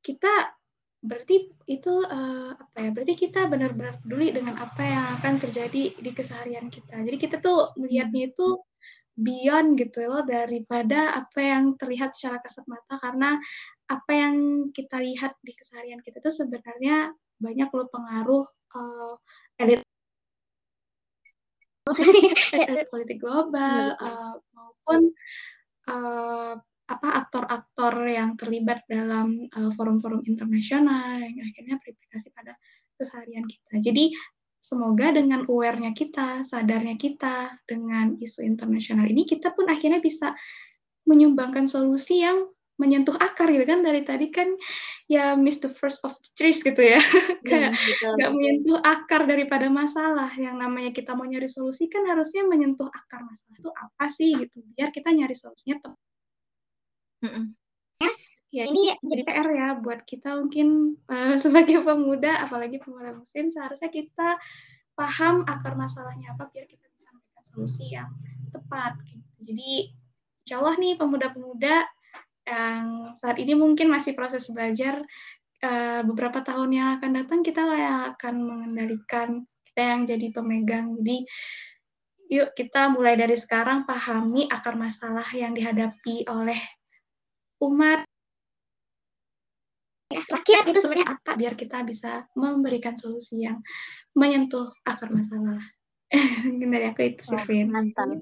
kita 0.00 0.32
berarti 1.00 1.48
itu 1.64 1.94
uh, 2.04 2.52
apa 2.52 2.76
ya 2.76 2.90
berarti 2.92 3.14
kita 3.16 3.48
benar-benar 3.48 4.04
peduli 4.04 4.36
dengan 4.36 4.60
apa 4.60 4.82
yang 4.84 5.04
akan 5.16 5.40
terjadi 5.40 5.96
di 5.96 6.10
keseharian 6.12 6.68
kita. 6.68 7.00
Jadi 7.00 7.16
kita 7.16 7.36
tuh 7.40 7.72
melihatnya 7.80 8.28
itu 8.28 8.60
beyond 9.16 9.80
gitu 9.80 10.04
loh 10.04 10.24
daripada 10.24 11.16
apa 11.16 11.40
yang 11.40 11.76
terlihat 11.80 12.12
secara 12.12 12.44
kasat 12.44 12.68
mata. 12.68 13.00
Karena 13.00 13.40
apa 13.88 14.12
yang 14.12 14.34
kita 14.76 15.00
lihat 15.00 15.40
di 15.40 15.56
keseharian 15.56 16.04
kita 16.04 16.20
itu 16.20 16.32
sebenarnya 16.44 17.16
banyak 17.40 17.68
loh 17.72 17.88
pengaruh 17.88 18.44
uh, 18.76 19.14
elit 19.58 19.80
elit 22.70 22.86
politik 22.92 23.18
global 23.18 23.96
uh, 23.96 24.36
maupun 24.52 25.10
uh, 25.88 26.54
apa 26.90 27.08
aktor-aktor 27.22 28.02
yang 28.10 28.34
terlibat 28.34 28.82
dalam 28.90 29.46
forum-forum 29.78 30.20
uh, 30.20 30.26
internasional 30.26 31.22
yang 31.22 31.38
akhirnya 31.46 31.78
berimplikasi 31.78 32.34
pada 32.34 32.58
keseharian 32.98 33.46
kita. 33.46 33.78
Jadi 33.78 34.10
semoga 34.58 35.14
dengan 35.14 35.46
aware-nya 35.46 35.94
kita, 35.94 36.42
sadarnya 36.42 36.98
kita 36.98 37.62
dengan 37.64 38.18
isu 38.18 38.42
internasional 38.42 39.06
ini, 39.06 39.22
kita 39.22 39.54
pun 39.54 39.70
akhirnya 39.70 40.02
bisa 40.02 40.34
menyumbangkan 41.08 41.70
solusi 41.70 42.26
yang 42.26 42.44
menyentuh 42.80 43.12
akar 43.20 43.52
gitu 43.52 43.68
kan. 43.68 43.84
Dari 43.84 44.00
tadi 44.00 44.32
kan 44.32 44.48
ya 45.04 45.36
miss 45.36 45.60
the 45.60 45.68
first 45.68 46.00
of 46.08 46.16
the 46.16 46.30
trees 46.40 46.64
gitu 46.64 46.80
ya, 46.80 46.96
ya 47.04 47.36
kayak 47.44 47.70
nggak 48.16 48.30
menyentuh 48.32 48.80
akar 48.80 49.28
daripada 49.28 49.68
masalah. 49.68 50.32
Yang 50.40 50.56
namanya 50.56 50.90
kita 50.96 51.12
mau 51.12 51.28
nyari 51.28 51.52
solusi 51.52 51.92
kan 51.92 52.08
harusnya 52.08 52.48
menyentuh 52.48 52.88
akar 52.88 53.20
masalah 53.20 53.54
itu 53.60 53.70
apa 53.70 54.04
sih 54.08 54.32
gitu. 54.40 54.64
Biar 54.72 54.88
kita 54.88 55.12
nyari 55.12 55.36
solusinya 55.36 55.76
tepat 55.84 56.00
ya 58.50 58.66
ini 58.66 58.98
jadi 59.06 59.22
PR 59.22 59.48
ya 59.54 59.68
buat 59.78 60.02
kita 60.02 60.34
mungkin 60.42 60.98
uh, 61.06 61.38
sebagai 61.42 61.86
pemuda 61.86 62.44
apalagi 62.44 62.82
pemuda 62.82 63.14
muslim 63.14 63.46
seharusnya 63.48 63.88
kita 63.88 64.36
paham 64.98 65.46
akar 65.46 65.78
masalahnya 65.78 66.34
apa 66.34 66.50
biar 66.50 66.66
kita 66.66 66.84
bisa 66.90 67.08
memberikan 67.14 67.44
solusi 67.46 67.94
yang 67.94 68.10
tepat 68.50 68.98
gitu. 69.06 69.30
jadi 69.46 69.94
insya 70.44 70.54
Allah 70.58 70.74
nih 70.82 70.98
pemuda-pemuda 70.98 71.74
yang 72.50 73.14
saat 73.14 73.38
ini 73.38 73.54
mungkin 73.54 73.86
masih 73.86 74.18
proses 74.18 74.50
belajar 74.50 74.98
uh, 75.62 76.02
beberapa 76.02 76.42
tahun 76.42 76.70
yang 76.74 76.88
akan 76.98 77.10
datang 77.22 77.40
kita 77.46 77.62
lah 77.62 77.78
yang 77.78 77.98
akan 78.14 78.34
mengendalikan 78.42 79.28
kita 79.70 79.82
yang 79.86 80.00
jadi 80.10 80.26
pemegang. 80.34 80.86
Jadi 80.98 81.16
yuk 82.30 82.54
kita 82.54 82.90
mulai 82.90 83.14
dari 83.18 83.34
sekarang 83.38 83.86
pahami 83.86 84.50
akar 84.50 84.74
masalah 84.74 85.26
yang 85.30 85.54
dihadapi 85.54 86.26
oleh 86.26 86.58
umat. 87.62 88.02
Rakyat 90.10 90.66
itu 90.66 90.78
sebenarnya 90.82 91.14
apa? 91.14 91.38
Biar 91.38 91.54
kita 91.54 91.86
bisa 91.86 92.26
memberikan 92.34 92.98
solusi 92.98 93.46
yang 93.46 93.62
menyentuh 94.18 94.74
akar 94.82 95.06
masalah. 95.14 95.62
Dari 96.50 96.86
aku 96.90 97.06
itu 97.06 97.22
sih 97.22 97.38
Vin 97.46 97.70
mantap. 97.70 98.18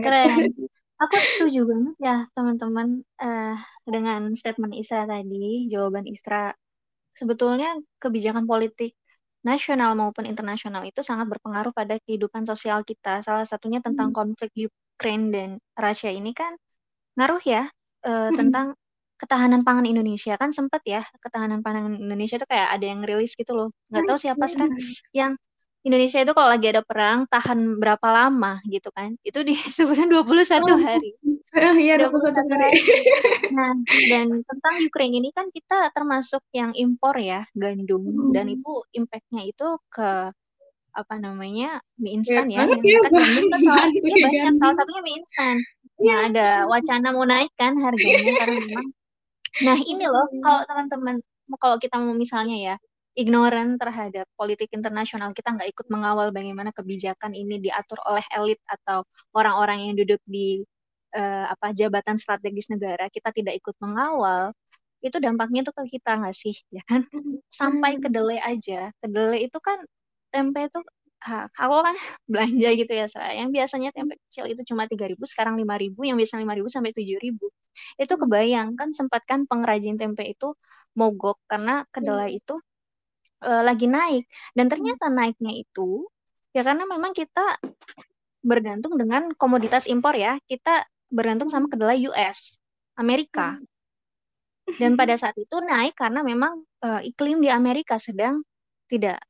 Keren 0.00 0.48
aku 1.00 1.16
setuju 1.16 1.64
banget 1.64 1.96
ya 1.96 2.16
teman-teman 2.36 3.00
uh, 3.24 3.56
dengan 3.88 4.36
statement 4.36 4.76
Isra 4.76 5.08
tadi 5.08 5.66
jawaban 5.72 6.04
Isra. 6.04 6.52
Sebetulnya 7.16 7.80
kebijakan 7.98 8.44
politik 8.44 8.94
nasional 9.40 9.96
maupun 9.96 10.28
internasional 10.28 10.84
itu 10.84 11.00
sangat 11.00 11.26
berpengaruh 11.32 11.72
pada 11.72 11.96
kehidupan 12.04 12.44
sosial 12.44 12.84
kita. 12.84 13.24
Salah 13.24 13.48
satunya 13.48 13.80
tentang 13.80 14.12
hmm. 14.12 14.16
konflik 14.16 14.52
Ukraine 14.52 15.32
dan 15.32 15.48
Rusia 15.74 16.12
ini 16.12 16.36
kan 16.36 16.54
ngaruh 17.16 17.42
ya 17.48 17.64
uh, 18.04 18.28
hmm. 18.28 18.36
tentang 18.36 18.66
ketahanan 19.16 19.64
pangan 19.64 19.88
Indonesia. 19.88 20.36
Kan 20.36 20.52
sempet 20.52 20.84
ya 20.84 21.02
ketahanan 21.24 21.64
pangan 21.64 21.96
Indonesia 21.96 22.36
itu 22.36 22.48
kayak 22.48 22.76
ada 22.76 22.84
yang 22.84 23.00
rilis 23.00 23.32
gitu 23.32 23.56
loh. 23.56 23.68
Nggak 23.88 24.04
tahu 24.04 24.18
siapa 24.20 24.44
sih 24.48 24.60
yang 25.16 25.36
Indonesia 25.80 26.20
itu 26.20 26.32
kalau 26.36 26.48
lagi 26.52 26.66
ada 26.68 26.84
perang 26.84 27.24
tahan 27.32 27.80
berapa 27.80 28.04
lama 28.12 28.60
gitu 28.68 28.92
kan? 28.92 29.16
Itu 29.24 29.40
disebutkan 29.40 30.12
21 30.12 30.60
oh. 30.60 30.76
hari. 30.76 31.10
Iya 31.56 32.06
21 32.06 32.46
hari. 32.52 32.78
nah 33.50 33.74
dan 34.06 34.44
tentang 34.46 34.74
Ukraine 34.86 35.18
ini 35.18 35.34
kan 35.34 35.50
kita 35.50 35.90
termasuk 35.90 36.44
yang 36.54 36.70
impor 36.78 37.18
ya 37.18 37.42
gandum. 37.58 38.06
Hmm. 38.06 38.30
dan 38.30 38.46
itu 38.46 38.86
impactnya 38.94 39.50
itu 39.50 39.68
ke 39.90 40.30
apa 40.90 41.14
namanya 41.22 41.82
mie 41.98 42.18
instan 42.18 42.50
ya, 42.50 42.66
ya. 42.66 42.74
yang 42.82 43.02
kan 43.02 43.12
gandum 43.14 43.46
kan 43.50 43.60
salah, 43.62 43.86
ya, 43.90 44.26
banyak. 44.26 44.54
salah 44.62 44.74
satunya 44.78 45.02
mie 45.02 45.16
instan. 45.18 45.56
Nah, 46.00 46.18
ada 46.32 46.48
wacana 46.64 47.08
mau 47.12 47.26
naik 47.28 47.52
kan 47.60 47.76
harganya 47.76 48.32
karena 48.40 48.56
memang. 48.56 48.86
Nah, 49.66 49.76
ini 49.76 50.04
loh, 50.08 50.26
kalau 50.40 50.60
teman-teman, 50.64 51.14
kalau 51.60 51.76
kita 51.76 52.00
mau 52.00 52.16
misalnya 52.16 52.56
ya, 52.56 52.74
ignoran 53.18 53.76
terhadap 53.80 54.26
politik 54.38 54.70
internasional, 54.70 55.34
kita 55.34 55.54
nggak 55.54 55.70
ikut 55.74 55.86
mengawal 55.90 56.30
bagaimana 56.30 56.70
kebijakan 56.70 57.34
ini 57.34 57.58
diatur 57.58 57.98
oleh 58.06 58.22
elit 58.34 58.60
atau 58.70 59.02
orang-orang 59.34 59.90
yang 59.90 59.94
duduk 59.98 60.22
di 60.26 60.62
uh, 61.14 61.50
apa 61.50 61.74
jabatan 61.74 62.16
strategis 62.16 62.70
negara, 62.70 63.10
kita 63.10 63.34
tidak 63.34 63.58
ikut 63.58 63.74
mengawal, 63.82 64.54
itu 65.02 65.16
dampaknya 65.18 65.66
tuh 65.66 65.74
ke 65.74 65.98
kita 65.98 66.20
nggak 66.22 66.36
sih, 66.36 66.54
ya 66.76 66.82
kan? 66.86 67.02
Sampai 67.50 67.98
kedelai 67.98 68.38
aja, 68.40 68.94
kedelai 69.02 69.48
itu 69.48 69.58
kan 69.58 69.82
tempe 70.30 70.70
itu 70.70 70.78
aku 71.20 71.76
kan 71.84 71.96
belanja 72.32 72.68
gitu 72.80 72.92
ya 72.96 73.06
saya 73.10 73.36
yang 73.36 73.52
biasanya 73.52 73.92
tempe 73.92 74.16
kecil 74.28 74.48
itu 74.48 74.62
cuma 74.72 74.88
tiga 74.88 75.04
ribu 75.04 75.28
sekarang 75.28 75.60
lima 75.60 75.76
ribu 75.76 76.08
yang 76.08 76.16
biasanya 76.16 76.48
lima 76.48 76.56
ribu 76.56 76.68
sampai 76.72 76.96
tujuh 76.96 77.18
ribu. 77.20 77.52
Itu 78.00 78.16
hmm. 78.16 78.22
kebayang 78.26 78.68
kan 78.78 78.90
sempat 78.96 79.22
kan 79.28 79.44
pengrajin 79.44 80.00
tempe 80.00 80.24
itu 80.24 80.56
mogok 80.96 81.38
karena 81.46 81.84
kedelai 81.92 82.34
hmm. 82.34 82.40
itu 82.40 82.54
uh, 83.44 83.62
lagi 83.64 83.86
naik 83.90 84.24
dan 84.56 84.66
hmm. 84.68 84.72
ternyata 84.72 85.04
naiknya 85.08 85.52
itu 85.56 86.06
ya 86.56 86.66
karena 86.66 86.84
memang 86.86 87.14
kita 87.14 87.60
bergantung 88.40 88.96
dengan 88.96 89.30
komoditas 89.36 89.84
impor 89.84 90.16
ya 90.16 90.40
kita 90.48 90.88
bergantung 91.12 91.52
sama 91.52 91.68
kedelai 91.68 92.08
US 92.08 92.56
Amerika 92.96 93.60
dan 94.78 94.94
pada 94.94 95.14
saat 95.20 95.36
itu 95.36 95.56
naik 95.60 95.96
karena 95.98 96.24
memang 96.24 96.62
uh, 96.84 97.00
iklim 97.04 97.42
di 97.42 97.50
Amerika 97.52 98.00
sedang 98.00 98.44
tidak 98.90 99.20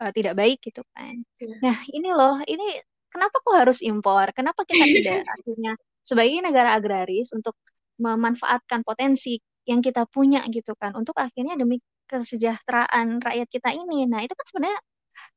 uh, 0.00 0.12
tidak 0.12 0.34
baik 0.36 0.58
gitu 0.62 0.82
kan. 0.92 1.24
Yeah. 1.40 1.58
Nah 1.62 1.78
ini 1.90 2.10
loh, 2.12 2.36
ini 2.44 2.80
kenapa 3.10 3.36
kok 3.40 3.56
harus 3.56 3.78
impor? 3.80 4.30
Kenapa 4.36 4.62
kita 4.62 4.84
tidak 4.84 5.18
akhirnya 5.34 5.72
sebagai 6.06 6.38
negara 6.44 6.76
agraris 6.76 7.32
untuk 7.34 7.56
memanfaatkan 7.96 8.84
potensi 8.84 9.40
yang 9.66 9.82
kita 9.82 10.06
punya 10.06 10.46
gitu 10.46 10.78
kan 10.78 10.94
untuk 10.94 11.18
akhirnya 11.18 11.58
demi 11.58 11.82
kesejahteraan 12.06 13.20
rakyat 13.22 13.48
kita 13.50 13.70
ini. 13.74 14.06
Nah 14.06 14.22
itu 14.22 14.32
kan 14.32 14.46
sebenarnya 14.48 14.78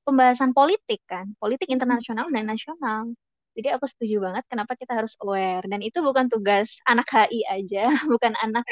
pembahasan 0.06 0.52
politik 0.56 1.02
kan, 1.10 1.34
politik 1.42 1.68
internasional 1.70 2.30
dan 2.30 2.50
nasional. 2.50 3.14
Jadi 3.58 3.68
aku 3.76 3.86
setuju 3.92 4.24
banget 4.24 4.46
kenapa 4.48 4.78
kita 4.78 4.96
harus 4.96 5.18
aware 5.20 5.66
dan 5.68 5.84
itu 5.84 6.00
bukan 6.00 6.30
tugas 6.32 6.80
anak 6.88 7.10
HI 7.10 7.44
aja, 7.50 7.90
bukan 8.14 8.34
anak 8.40 8.64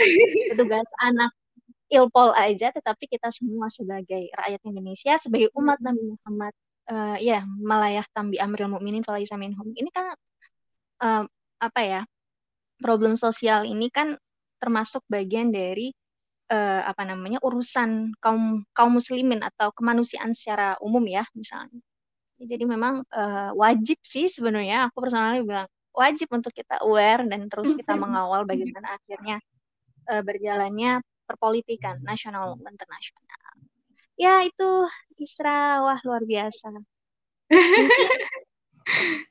tugas 0.56 0.88
anak 1.10 1.34
ilpol 1.88 2.36
aja, 2.36 2.72
tetapi 2.72 3.08
kita 3.08 3.32
semua 3.32 3.72
sebagai 3.72 4.28
rakyat 4.36 4.62
Indonesia, 4.68 5.16
sebagai 5.20 5.52
umat 5.56 5.80
Nabi 5.80 6.04
Muhammad, 6.16 6.54
uh, 6.92 7.16
ya 7.20 7.44
malayah 7.64 8.04
tambi 8.12 8.40
amril 8.40 8.72
mukminin 8.72 9.04
falaisa 9.04 9.40
minhum. 9.40 9.72
Ini 9.72 9.90
kan 9.92 10.06
uh, 11.04 11.24
apa 11.64 11.82
ya? 11.84 12.02
Problem 12.78 13.18
sosial 13.18 13.66
ini 13.66 13.90
kan 13.90 14.14
termasuk 14.62 15.02
bagian 15.10 15.50
dari 15.50 15.97
uh, 16.52 16.82
apa 16.88 17.04
namanya 17.04 17.40
urusan 17.44 18.16
kaum 18.24 18.64
kaum 18.72 18.92
muslimin 18.96 19.44
atau 19.44 19.72
kemanusiaan 19.76 20.32
secara 20.32 20.80
umum 20.84 21.04
ya 21.08 21.24
misalnya. 21.36 21.80
Jadi 22.38 22.64
memang 22.70 23.02
uh, 23.12 23.52
wajib 23.58 23.98
sih 24.06 24.30
sebenarnya 24.30 24.90
aku 24.90 25.02
personalnya 25.02 25.42
bilang 25.42 25.70
wajib 25.98 26.30
untuk 26.30 26.54
kita 26.54 26.78
aware 26.86 27.26
dan 27.26 27.50
terus 27.50 27.74
kita 27.74 27.98
mengawal 28.04 28.46
bagaimana 28.46 29.02
akhirnya 29.02 29.42
uh, 30.14 30.22
berjalannya 30.22 31.02
perpolitikan 31.26 32.00
nasional 32.06 32.54
maupun 32.54 32.72
internasional. 32.72 33.26
Ya 34.18 34.42
itu 34.42 34.90
Isra, 35.22 35.84
wah 35.84 36.00
luar 36.06 36.24
biasa. 36.26 36.72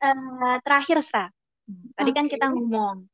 Uh, 0.04 0.60
terakhir 0.68 1.00
Isra, 1.00 1.32
tadi 1.96 2.12
okay. 2.12 2.16
kan 2.20 2.26
kita 2.28 2.52
ngomong 2.52 3.08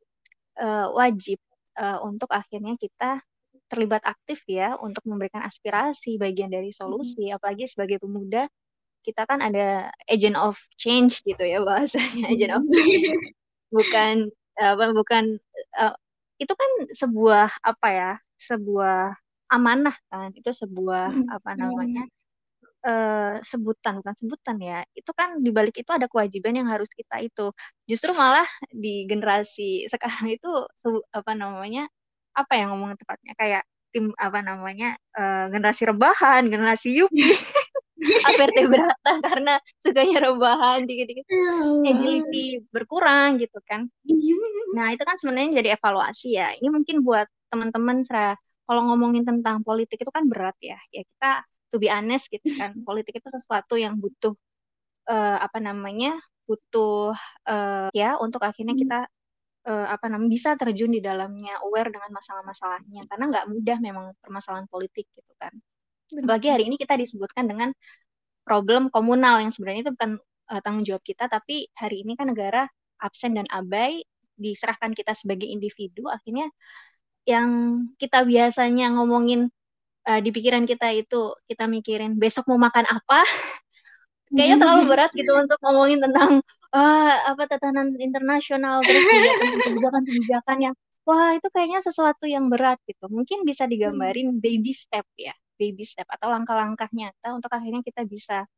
uh, 0.58 0.90
wajib 0.90 1.38
uh, 1.78 2.02
untuk 2.02 2.26
akhirnya 2.34 2.74
kita 2.74 3.22
terlibat 3.72 4.04
aktif 4.04 4.44
ya 4.44 4.76
untuk 4.76 5.00
memberikan 5.08 5.40
aspirasi 5.40 6.20
bagian 6.20 6.52
dari 6.52 6.68
solusi, 6.76 7.32
apalagi 7.32 7.64
sebagai 7.64 7.96
pemuda 8.04 8.44
kita 9.02 9.24
kan 9.24 9.40
ada 9.40 9.88
agent 10.06 10.36
of 10.36 10.60
change 10.76 11.24
gitu 11.24 11.40
ya 11.40 11.64
bahasanya 11.64 12.28
agent 12.36 12.52
of 12.52 12.64
change. 12.68 13.16
Bukan 13.72 14.28
apa 14.60 14.92
bukan 14.92 15.40
uh, 15.80 15.96
itu 16.36 16.52
kan 16.52 16.70
sebuah 16.92 17.48
apa 17.64 17.88
ya 17.88 18.12
sebuah 18.36 19.16
amanah 19.48 19.96
kan 20.12 20.28
itu 20.36 20.52
sebuah 20.52 21.08
hmm. 21.08 21.28
apa 21.32 21.50
namanya 21.56 22.04
uh, 22.84 23.40
sebutan 23.42 24.04
bukan 24.04 24.14
sebutan 24.18 24.56
ya. 24.60 24.84
Itu 24.92 25.10
kan 25.16 25.40
di 25.40 25.50
balik 25.50 25.80
itu 25.80 25.90
ada 25.90 26.06
kewajiban 26.06 26.60
yang 26.60 26.68
harus 26.68 26.90
kita 26.92 27.24
itu. 27.24 27.50
Justru 27.88 28.12
malah 28.12 28.46
di 28.68 29.08
generasi 29.08 29.88
sekarang 29.88 30.36
itu 30.36 30.50
apa 31.14 31.32
namanya 31.32 31.88
apa 32.32 32.52
yang 32.56 32.74
ngomong 32.74 32.96
tepatnya? 32.98 33.32
Kayak 33.36 33.62
tim 33.92 34.10
apa 34.16 34.40
namanya 34.40 34.96
uh, 35.12 35.52
generasi 35.52 35.84
rebahan 35.88 36.48
generasi 36.48 36.88
yupi. 36.96 37.28
Berata 38.72 39.10
karena 39.22 39.54
sukanya 39.78 40.32
rebahan 40.32 40.88
dikit-dikit. 40.88 41.24
Ya 41.86 41.92
agility 41.94 42.66
berkurang 42.74 43.38
gitu 43.38 43.62
kan. 43.62 43.86
Iya. 44.08 44.36
nah 44.72 44.90
itu 44.90 45.04
kan 45.04 45.20
sebenarnya 45.20 45.62
jadi 45.62 45.68
evaluasi 45.78 46.34
ya. 46.34 46.56
Ini 46.56 46.68
mungkin 46.72 47.06
buat 47.06 47.28
teman-teman 47.52 48.02
kalau 48.66 48.82
ngomongin 48.90 49.22
tentang 49.22 49.60
politik 49.62 50.02
itu 50.02 50.10
kan 50.10 50.26
berat 50.26 50.56
ya. 50.58 50.80
Ya 50.90 51.06
kita 51.06 51.46
to 51.72 51.80
be 51.80 51.88
honest 51.88 52.28
gitu 52.28 52.52
kan 52.58 52.76
politik 52.88 53.16
itu 53.16 53.28
sesuatu 53.32 53.80
yang 53.80 53.96
butuh 53.96 54.36
uh, 55.08 55.38
apa 55.40 55.58
namanya 55.58 56.20
butuh 56.44 57.16
uh, 57.48 57.88
ya 57.96 58.20
untuk 58.20 58.44
akhirnya 58.44 58.76
hmm. 58.76 58.82
kita 58.84 58.98
uh, 59.66 59.86
apa 59.90 60.06
namanya 60.10 60.30
bisa 60.30 60.50
terjun 60.58 60.90
di 60.90 61.00
dalamnya 61.02 61.58
aware 61.62 61.90
dengan 61.90 62.10
masalah-masalahnya. 62.14 63.06
Karena 63.06 63.24
nggak 63.30 63.46
mudah 63.50 63.78
memang 63.78 64.06
permasalahan 64.18 64.66
politik 64.66 65.06
gitu 65.14 65.32
kan. 65.38 65.52
Bagi 66.12 66.52
hari 66.52 66.68
ini 66.68 66.76
kita 66.76 66.98
disebutkan 66.98 67.48
dengan 67.48 67.72
problem 68.42 68.90
komunal 68.90 69.40
yang 69.40 69.54
sebenarnya 69.54 69.88
itu 69.88 69.92
bukan 69.94 70.18
uh, 70.50 70.60
tanggung 70.60 70.84
jawab 70.84 71.02
kita, 71.06 71.30
tapi 71.30 71.70
hari 71.78 72.02
ini 72.02 72.18
kan 72.18 72.28
negara 72.28 72.66
absen 73.02 73.34
dan 73.34 73.46
abai 73.50 74.02
diserahkan 74.36 74.92
kita 74.92 75.14
sebagai 75.14 75.46
individu, 75.46 76.10
akhirnya 76.10 76.50
yang 77.22 77.78
kita 78.02 78.26
biasanya 78.26 78.98
ngomongin 78.98 79.46
uh, 80.10 80.20
di 80.20 80.30
pikiran 80.34 80.66
kita 80.66 80.90
itu 80.90 81.38
kita 81.46 81.70
mikirin 81.70 82.18
besok 82.18 82.50
mau 82.50 82.58
makan 82.58 82.82
apa, 82.90 83.22
kayaknya 84.34 84.58
terlalu 84.58 84.82
berat 84.90 85.10
gitu 85.14 85.32
untuk 85.42 85.58
ngomongin 85.62 86.02
tentang 86.02 86.42
uh, 86.72 87.14
apa 87.32 87.42
tatanan 87.48 87.94
internasional 88.00 88.80
terus 88.84 89.04
kebijakan-kebijakan 89.68 90.58
yang 90.72 90.74
wah 91.04 91.36
itu 91.36 91.48
kayaknya 91.52 91.80
sesuatu 91.84 92.24
yang 92.26 92.48
berat 92.48 92.80
gitu. 92.88 93.06
Mungkin 93.12 93.44
bisa 93.44 93.68
digambarin 93.68 94.40
baby 94.40 94.72
step 94.72 95.04
ya 95.16 95.32
baby 95.60 95.84
step 95.86 96.08
atau 96.08 96.32
langkah-langkah 96.32 96.88
nyata 96.90 97.36
untuk 97.36 97.52
akhirnya 97.52 97.84
kita 97.84 98.02
bisa 98.08 98.48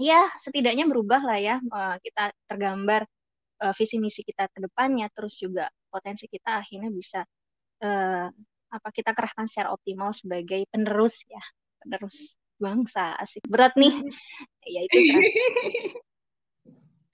ya 0.00 0.26
setidaknya 0.40 0.88
berubah 0.88 1.22
lah 1.22 1.38
ya 1.38 1.56
uh, 1.60 1.96
kita 2.02 2.34
tergambar 2.50 3.06
uh, 3.62 3.74
visi 3.76 4.00
misi 4.02 4.26
kita 4.26 4.50
ke 4.50 4.58
depannya 4.64 5.06
terus 5.14 5.38
juga 5.38 5.70
potensi 5.86 6.26
kita 6.26 6.58
akhirnya 6.58 6.90
bisa 6.90 7.20
uh, 7.84 8.28
apa 8.74 8.88
kita 8.90 9.14
kerahkan 9.14 9.46
secara 9.46 9.70
optimal 9.70 10.10
sebagai 10.10 10.66
penerus 10.72 11.14
ya 11.30 11.42
penerus 11.84 12.34
bangsa. 12.58 13.14
Asik. 13.20 13.44
Berat 13.46 13.76
nih. 13.76 13.92
Ya 14.64 14.80
itu 14.88 14.98
kan 15.12 15.20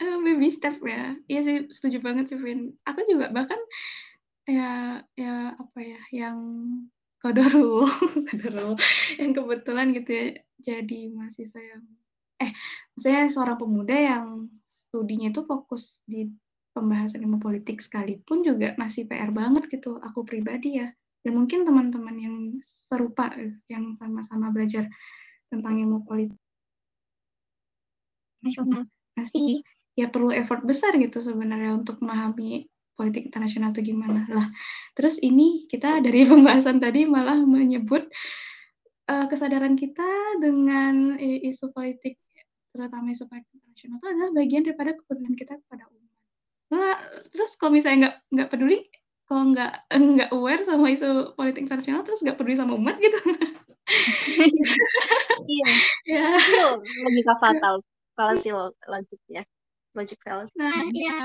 uh, 0.01 0.17
baby 0.25 0.49
step 0.49 0.81
ya. 0.83 1.15
Iya 1.31 1.41
sih 1.45 1.57
setuju 1.71 1.99
banget 2.01 2.33
sih 2.33 2.39
Vin. 2.41 2.75
Aku 2.89 3.01
juga 3.05 3.29
bahkan 3.31 3.61
ya 4.49 4.99
ya 5.15 5.55
apa 5.55 5.79
ya 5.79 6.01
yang 6.11 6.39
Kodoro, 7.21 7.85
Kodoro 8.33 8.81
yang 9.21 9.37
kebetulan 9.37 9.93
gitu 9.93 10.11
ya 10.11 10.27
jadi 10.57 11.13
mahasiswa 11.13 11.61
yang 11.61 11.85
eh 12.41 12.49
maksudnya 12.97 13.29
seorang 13.29 13.61
pemuda 13.61 13.93
yang 13.93 14.49
studinya 14.65 15.29
itu 15.29 15.45
fokus 15.45 16.01
di 16.09 16.25
pembahasan 16.73 17.21
ilmu 17.21 17.37
politik 17.37 17.85
sekalipun 17.85 18.41
juga 18.41 18.73
masih 18.81 19.05
PR 19.05 19.29
banget 19.35 19.69
gitu 19.69 20.01
aku 20.01 20.25
pribadi 20.25 20.81
ya. 20.81 20.89
Dan 21.21 21.37
mungkin 21.37 21.69
teman-teman 21.69 22.17
yang 22.17 22.37
serupa 22.65 23.29
yang 23.69 23.93
sama-sama 23.93 24.49
belajar 24.49 24.89
tentang 25.53 25.77
ilmu 25.77 26.09
politik. 26.09 26.41
Nasional 28.41 28.89
masih 29.13 29.61
ya 29.99 30.07
perlu 30.09 30.31
effort 30.35 30.63
besar 30.63 30.95
gitu 30.97 31.19
sebenarnya 31.19 31.77
untuk 31.77 31.99
memahami 32.01 32.71
politik 33.01 33.33
internasional 33.33 33.73
itu 33.73 33.97
gimana 33.97 34.29
lah. 34.29 34.45
Terus 34.93 35.17
ini 35.25 35.65
kita 35.65 36.05
dari 36.05 36.27
pembahasan 36.31 36.79
tadi 36.79 37.09
malah 37.09 37.41
menyebut 37.41 38.05
uh, 39.09 39.27
kesadaran 39.27 39.75
kita 39.75 40.39
dengan 40.39 41.17
isu 41.21 41.73
politik 41.73 42.21
terutama 42.71 43.11
isu 43.11 43.27
politik 43.27 43.51
internasional 43.51 43.99
itu 43.99 44.07
adalah 44.07 44.31
bagian 44.31 44.63
daripada 44.63 44.95
kepedulian 44.95 45.35
kita 45.35 45.59
kepada 45.59 45.91
umat. 45.91 46.11
Nah, 46.71 46.95
terus 47.35 47.59
kalau 47.59 47.75
misalnya 47.75 47.99
nggak 47.99 48.17
nggak 48.31 48.51
peduli, 48.55 48.79
kalau 49.27 49.51
nggak 49.51 49.73
nggak 50.15 50.31
aware 50.31 50.63
sama 50.63 50.95
isu 50.95 51.35
politik 51.35 51.67
internasional, 51.67 52.07
terus 52.07 52.23
nggak 52.23 52.39
peduli 52.39 52.55
sama 52.55 52.79
umat 52.79 52.95
gitu. 53.03 53.19
iya. 55.51 55.71
ya. 56.07 56.39
logika 57.03 57.35
fatal, 57.43 57.83
fallacy 58.15 58.55
logic 58.87 59.19
ya, 59.27 59.43
logic 59.95 60.19
fallacy. 60.23 60.53
Nah, 60.57 60.85
iya. 60.91 61.19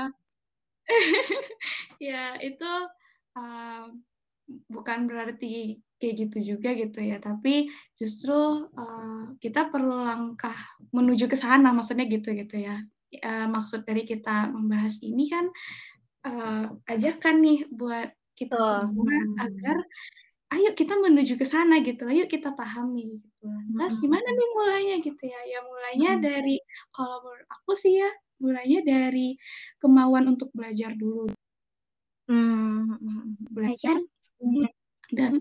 ya 2.10 2.24
itu 2.38 2.70
uh, 3.34 3.90
bukan 4.70 5.10
berarti 5.10 5.82
kayak 5.96 6.14
gitu 6.28 6.54
juga 6.54 6.76
gitu 6.76 7.00
ya 7.00 7.16
tapi 7.18 7.72
justru 7.96 8.68
uh, 8.76 9.32
kita 9.40 9.72
perlu 9.72 10.06
langkah 10.06 10.54
menuju 10.92 11.26
ke 11.26 11.34
sana 11.34 11.72
maksudnya 11.72 12.06
gitu 12.06 12.36
gitu 12.36 12.60
ya 12.60 12.84
uh, 13.24 13.46
maksud 13.48 13.82
dari 13.88 14.04
kita 14.04 14.52
membahas 14.52 15.00
ini 15.00 15.24
kan 15.26 15.46
uh, 16.28 16.64
ajakan 16.92 17.36
nih 17.40 17.58
buat 17.72 18.12
kita 18.36 18.54
oh. 18.54 18.86
semua 18.86 19.16
agar 19.40 19.76
ayo 20.54 20.70
kita 20.78 20.94
menuju 20.94 21.34
ke 21.40 21.46
sana 21.48 21.82
gitu 21.82 22.06
ayo 22.06 22.28
kita 22.30 22.54
pahami 22.54 23.18
gitu 23.18 23.48
terus 23.74 23.98
gimana 23.98 24.28
nih 24.30 24.48
mulainya 24.54 24.96
gitu 25.02 25.22
ya 25.26 25.40
ya 25.48 25.58
mulainya 25.64 26.10
hmm. 26.14 26.22
dari 26.22 26.56
kalau 26.94 27.24
menurut 27.24 27.48
aku 27.50 27.72
sih 27.74 27.98
ya 27.98 28.10
mulainya 28.42 28.80
dari 28.84 29.36
kemauan 29.80 30.36
untuk 30.36 30.52
belajar 30.52 30.92
dulu. 30.92 31.30
Hmm, 32.26 32.98
belajar 33.54 34.02
dan 35.14 35.38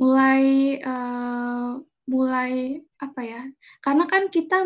mulai 0.00 0.42
uh, 0.80 1.76
mulai 2.08 2.80
apa 2.98 3.20
ya? 3.20 3.42
Karena 3.84 4.04
kan 4.08 4.32
kita 4.32 4.64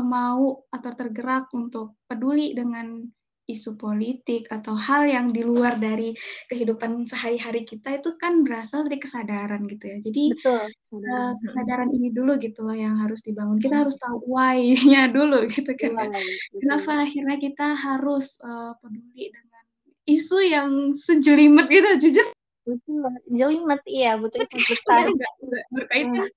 mau 0.00 0.64
atau 0.70 0.92
tergerak 0.94 1.50
untuk 1.52 1.98
peduli 2.06 2.54
dengan 2.54 3.04
isu 3.52 3.74
politik 3.74 4.46
atau 4.48 4.78
hal 4.78 5.06
yang 5.06 5.34
di 5.34 5.42
luar 5.42 5.76
dari 5.76 6.14
kehidupan 6.48 7.04
sehari-hari 7.04 7.66
kita 7.66 7.98
itu 7.98 8.14
kan 8.16 8.46
berasal 8.46 8.86
dari 8.86 8.98
kesadaran 9.02 9.66
gitu 9.66 9.84
ya. 9.90 9.98
Jadi 9.98 10.24
Betul. 10.36 10.66
Uh, 10.90 11.32
kesadaran 11.42 11.90
ini 11.94 12.10
dulu 12.10 12.38
gitu 12.38 12.66
loh 12.66 12.74
yang 12.74 12.98
harus 12.98 13.22
dibangun. 13.22 13.58
Kita 13.58 13.86
harus 13.86 13.98
tahu 13.98 14.22
why-nya 14.26 15.10
dulu 15.16 15.46
gitu 15.50 15.74
kan. 15.74 16.10
Ya. 16.10 16.22
Kenapa 16.54 17.06
akhirnya 17.06 17.36
kita 17.38 17.74
harus 17.74 18.38
uh, 18.42 18.74
peduli 18.78 19.30
dengan 19.30 19.64
isu 20.06 20.38
yang 20.46 20.68
sejelimet 20.94 21.66
gitu 21.70 21.90
jujur. 22.08 22.26
Betul, 22.60 23.10
jelimet 23.32 23.82
iya, 23.88 24.20
betul 24.20 24.46
itu 24.46 24.56
besar. 24.60 25.08
berkaitan 25.72 26.28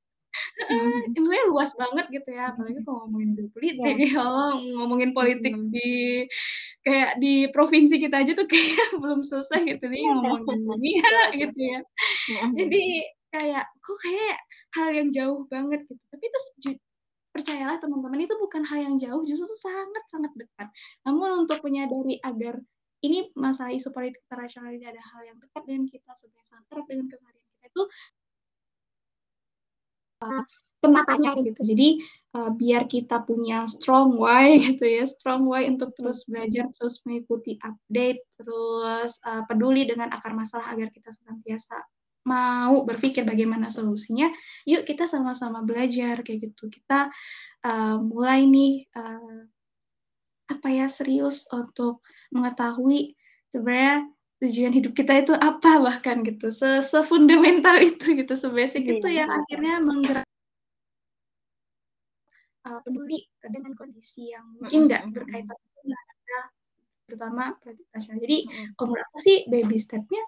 hmm. 0.70 1.14
Intinya 1.14 1.44
luas 1.50 1.72
banget 1.78 2.06
gitu 2.10 2.30
ya, 2.34 2.54
apalagi 2.54 2.80
kalau 2.82 3.06
ngomongin 3.06 3.32
politik 3.54 3.96
yeah. 4.02 4.10
ya, 4.18 4.26
ngomongin 4.80 5.12
politik 5.14 5.54
hmm. 5.54 5.70
di 5.70 6.26
kayak 6.84 7.12
di 7.22 7.48
provinsi 7.50 7.96
kita 8.02 8.26
aja 8.26 8.32
tuh 8.36 8.48
kayak 8.50 8.88
belum 9.02 9.24
selesai 9.24 9.64
gitu 9.64 9.86
nih 9.88 10.04
ngomongin 10.10 10.60
dunia 10.68 11.12
gitu 11.42 11.60
ya. 11.60 11.80
Jadi 12.54 12.84
kayak 13.34 13.66
kok 13.82 13.98
kayak 14.04 14.38
hal 14.78 14.90
yang 14.94 15.10
jauh 15.10 15.46
banget 15.50 15.82
gitu. 15.90 16.04
Tapi 16.12 16.24
itu 16.30 16.40
percayalah 17.34 17.82
teman-teman 17.82 18.22
itu 18.22 18.36
bukan 18.38 18.62
hal 18.62 18.80
yang 18.86 18.96
jauh, 19.02 19.26
justru 19.26 19.50
itu 19.50 19.58
sangat 19.58 20.04
sangat 20.06 20.32
dekat. 20.38 20.68
Namun 21.10 21.46
untuk 21.46 21.66
menyadari 21.66 22.22
agar 22.22 22.62
ini 23.04 23.28
masalah 23.36 23.76
isu 23.76 23.92
politik 23.92 24.24
internasional 24.24 24.72
ini 24.72 24.88
ada 24.88 25.02
hal 25.02 25.22
yang 25.28 25.38
dekat 25.38 25.64
dengan 25.68 25.84
kita 25.92 26.12
sebagai 26.16 26.46
sangat 26.48 26.84
dengan 26.88 27.12
keseharian 27.12 27.44
kita 27.52 27.66
itu 27.68 27.84
uh, 30.24 31.44
gitu. 31.44 31.62
Jadi 31.64 31.90
uh, 32.36 32.52
biar 32.52 32.84
kita 32.92 33.24
punya 33.24 33.64
strong 33.72 34.20
why 34.20 34.58
gitu 34.68 34.84
ya, 34.84 35.08
strong 35.08 35.48
why 35.48 35.64
untuk 35.68 35.96
terus 35.96 36.28
belajar, 36.28 36.68
terus 36.76 37.00
mengikuti 37.08 37.56
update, 37.64 38.20
terus 38.36 39.20
uh, 39.24 39.48
peduli 39.48 39.88
dengan 39.88 40.12
akar 40.12 40.36
masalah 40.36 40.76
agar 40.76 40.92
kita 40.92 41.12
senantiasa 41.16 41.80
mau 42.24 42.88
berpikir 42.88 43.28
bagaimana 43.28 43.68
solusinya, 43.68 44.32
yuk 44.64 44.88
kita 44.88 45.12
sama-sama 45.12 45.60
belajar 45.64 46.24
kayak 46.24 46.52
gitu. 46.52 46.72
Kita 46.72 47.12
uh, 47.68 47.98
mulai 48.00 48.48
nih 48.48 48.88
uh, 48.96 49.44
apa 50.52 50.68
ya 50.72 50.88
serius 50.92 51.48
untuk 51.52 52.04
mengetahui 52.32 53.16
sebenarnya 53.52 54.08
tujuan 54.44 54.76
hidup 54.76 54.92
kita 54.92 55.24
itu 55.24 55.32
apa 55.32 55.80
bahkan 55.80 56.20
gitu. 56.28 56.52
Se 56.52 56.84
sefundamental 56.84 57.80
itu 57.80 58.20
gitu 58.20 58.36
sebasic 58.36 58.84
yeah, 58.84 58.94
itu 59.00 59.08
yang 59.08 59.30
yeah. 59.32 59.40
akhirnya 59.40 59.76
menggerak 59.80 60.28
uh, 62.68 62.80
peduli 62.84 63.28
dengan 63.40 63.72
kondisi 63.76 64.32
yang 64.36 64.46
mungkin 64.60 64.88
nggak 64.88 65.02
mm 65.04 65.08
-hmm. 65.08 65.16
berkaitan 65.16 65.58
dengan 65.60 66.04
kita 66.04 66.40
terutama 67.04 67.44
nasional 67.92 68.20
jadi 68.24 68.38
mm 68.44 68.50
-hmm. 68.50 68.68
kalau 68.80 68.88
menurut 68.92 69.08
aku 69.12 69.20
sih 69.20 69.38
baby 69.52 69.78
stepnya 69.80 70.24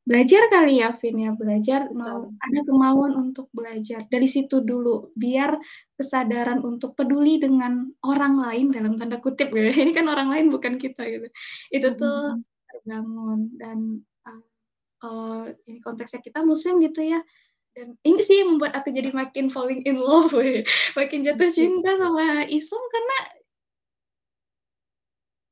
belajar 0.00 0.42
kali 0.50 0.82
ya 0.82 0.90
Vin 0.96 1.16
ya. 1.22 1.30
Belajar 1.36 1.80
mau 1.94 2.34
ada 2.40 2.60
kemauan 2.66 3.14
untuk 3.14 3.46
belajar. 3.54 4.08
Dari 4.10 4.26
situ 4.26 4.58
dulu 4.64 5.14
biar 5.14 5.54
kesadaran 5.94 6.64
untuk 6.66 6.98
peduli 6.98 7.38
dengan 7.38 7.86
orang 8.02 8.40
lain 8.40 8.66
dalam 8.74 8.98
tanda 8.98 9.22
kutip 9.22 9.54
ya. 9.54 9.70
Ini 9.86 9.92
kan 9.94 10.08
orang 10.10 10.32
lain 10.32 10.46
bukan 10.50 10.80
kita 10.82 11.04
gitu. 11.06 11.28
Itu 11.70 11.94
tuh 11.94 12.34
mm 12.34 12.42
-hmm 12.42 12.49
terbangun 12.80 13.52
dan 13.60 14.00
uh, 14.24 14.42
kalau 15.00 15.52
ini 15.68 15.78
konteksnya 15.84 16.24
kita 16.24 16.40
muslim 16.40 16.80
gitu 16.80 17.04
ya. 17.04 17.20
Dan 17.70 17.94
ini 18.02 18.20
sih 18.26 18.42
yang 18.42 18.58
membuat 18.58 18.74
aku 18.82 18.90
jadi 18.90 19.14
makin 19.14 19.46
falling 19.46 19.86
in 19.86 20.00
love 20.00 20.34
we. 20.34 20.66
makin 20.98 21.22
jatuh 21.22 21.52
cinta 21.54 21.94
sama 21.94 22.42
Islam 22.50 22.82
karena 22.90 23.18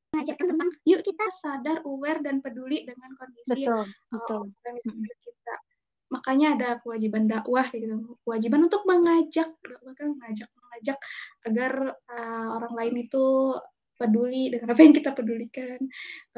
mengajarkan 0.09 0.45
tentang 0.51 0.69
yuk 0.83 1.01
kita 1.05 1.25
sadar 1.31 1.77
aware 1.87 2.19
dan 2.19 2.41
peduli 2.43 2.83
dengan 2.83 3.13
kondisi 3.15 3.63
betul, 3.63 3.87
uh, 3.87 4.11
betul. 4.11 4.41
kita. 5.23 5.55
Makanya 6.09 6.47
ada 6.57 6.69
kewajiban 6.81 7.29
dakwah 7.29 7.69
gitu. 7.71 8.17
Kewajiban 8.25 8.67
untuk 8.67 8.83
mengajak 8.83 9.53
bahkan 9.63 10.17
mengajak 10.17 10.49
mengajak 10.59 10.97
agar 11.47 11.71
uh, 12.09 12.47
orang 12.57 12.73
lain 12.75 12.95
itu 13.05 13.55
peduli 13.99 14.47
dengan 14.47 14.71
apa 14.71 14.79
yang 14.79 14.95
kita 14.95 15.11
pedulikan 15.11 15.77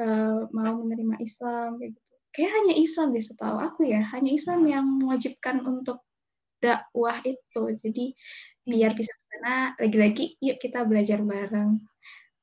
uh, 0.02 0.50
mau 0.50 0.82
menerima 0.82 1.22
Islam 1.22 1.78
kayak 1.78 1.94
gitu. 1.94 2.10
Kayak 2.32 2.52
hanya 2.58 2.74
Islam 2.80 3.06
deh 3.12 3.24
setahu 3.24 3.56
aku 3.60 3.80
ya. 3.86 4.02
Hanya 4.10 4.30
Islam 4.34 4.60
yang 4.66 4.86
mewajibkan 4.88 5.62
untuk 5.62 6.02
dakwah 6.58 7.22
itu. 7.22 7.62
Jadi 7.78 8.18
biar 8.66 8.94
bisa 8.98 9.12
ke 9.14 9.24
sana 9.36 9.74
lagi-lagi 9.78 10.40
yuk 10.42 10.58
kita 10.58 10.82
belajar 10.82 11.22
bareng. 11.22 11.78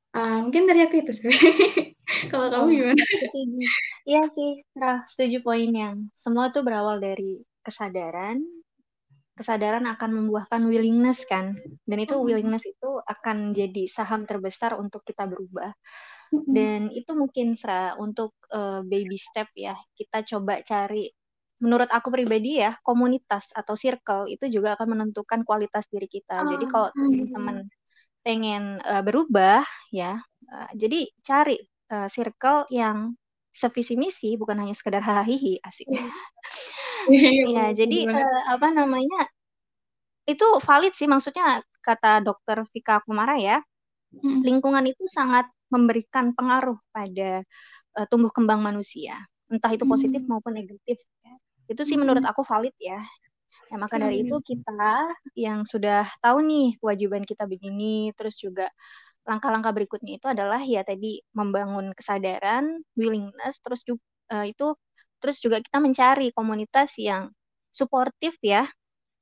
Uh, 0.10 0.48
mungkin 0.48 0.66
dari 0.66 0.88
aku 0.88 1.04
itu 1.04 1.12
sih. 1.12 1.28
Kalau 2.34 2.50
kamu 2.50 2.66
oh, 2.66 2.74
gimana? 2.74 3.04
setuju. 3.06 3.58
Iya 4.10 4.24
sih 4.34 4.52
Rah, 4.74 5.00
setuju 5.06 5.46
poin 5.46 5.70
yang 5.70 6.10
semua 6.18 6.50
tuh 6.50 6.66
berawal 6.66 6.98
dari 6.98 7.46
kesadaran 7.62 8.42
kesadaran 9.40 9.88
akan 9.88 10.10
membuahkan 10.12 10.62
willingness 10.68 11.24
kan. 11.24 11.56
Dan 11.88 11.98
itu 12.04 12.20
willingness 12.20 12.68
itu 12.68 13.00
akan 13.08 13.56
jadi 13.56 13.88
saham 13.88 14.28
terbesar 14.28 14.76
untuk 14.76 15.08
kita 15.08 15.24
berubah. 15.24 15.72
Dan 16.30 16.92
itu 16.94 17.16
mungkin 17.16 17.56
Sra 17.56 17.96
untuk 17.96 18.36
uh, 18.52 18.84
baby 18.84 19.16
step 19.16 19.48
ya. 19.56 19.80
Kita 19.96 20.28
coba 20.28 20.60
cari 20.62 21.08
menurut 21.60 21.92
aku 21.92 22.08
pribadi 22.12 22.60
ya 22.60 22.76
komunitas 22.84 23.52
atau 23.52 23.76
circle 23.76 24.32
itu 24.32 24.48
juga 24.48 24.80
akan 24.80 24.96
menentukan 25.00 25.48
kualitas 25.48 25.88
diri 25.88 26.12
kita. 26.12 26.44
Jadi 26.44 26.66
oh, 26.68 26.70
kalau 26.70 26.88
teman-teman 26.96 27.68
pengen 28.24 28.84
uh, 28.84 29.00
berubah 29.00 29.64
ya 29.96 30.20
uh, 30.52 30.70
jadi 30.76 31.08
cari 31.24 31.58
uh, 31.92 32.12
circle 32.12 32.68
yang 32.70 33.16
sevisi 33.50 33.96
misi 33.98 34.36
bukan 34.38 34.60
hanya 34.62 34.76
sekedar 34.76 35.02
hahihi 35.02 35.64
asik 35.66 35.88
Iya, 37.08 37.32
iya 37.48 37.66
jadi 37.72 38.12
uh, 38.12 38.44
apa 38.60 38.68
namanya 38.76 39.30
itu 40.28 40.46
valid 40.62 40.94
sih 40.94 41.08
maksudnya 41.08 41.64
kata 41.80 42.22
dokter 42.22 42.68
Vika 42.76 43.00
Kumara 43.08 43.40
ya 43.40 43.64
hmm. 44.14 44.44
lingkungan 44.44 44.84
itu 44.86 45.08
sangat 45.08 45.48
memberikan 45.72 46.36
pengaruh 46.36 46.78
pada 46.92 47.46
uh, 47.96 48.06
tumbuh 48.12 48.34
kembang 48.34 48.60
manusia 48.60 49.16
entah 49.50 49.72
itu 49.74 49.88
positif 49.88 50.22
hmm. 50.22 50.30
maupun 50.30 50.54
negatif 50.54 51.00
ya. 51.00 51.34
itu 51.72 51.82
sih 51.86 51.96
hmm. 51.98 52.04
menurut 52.06 52.24
aku 52.28 52.46
valid 52.46 52.76
ya 52.78 53.02
ya 53.70 53.78
maka 53.78 54.02
dari 54.02 54.26
itu 54.26 54.34
kita 54.42 55.14
yang 55.38 55.62
sudah 55.62 56.06
tahu 56.26 56.42
nih 56.42 56.74
kewajiban 56.82 57.22
kita 57.22 57.46
begini 57.46 58.10
terus 58.18 58.42
juga 58.42 58.66
langkah-langkah 59.30 59.70
berikutnya 59.70 60.18
itu 60.18 60.26
adalah 60.26 60.58
ya 60.66 60.82
tadi 60.82 61.22
membangun 61.38 61.94
kesadaran 61.94 62.82
willingness 62.98 63.62
terus 63.62 63.86
juga 63.86 64.02
uh, 64.34 64.46
itu 64.50 64.74
terus 65.20 65.44
juga 65.44 65.60
kita 65.60 65.78
mencari 65.78 66.32
komunitas 66.34 66.96
yang 66.98 67.30
suportif 67.70 68.36
ya 68.42 68.66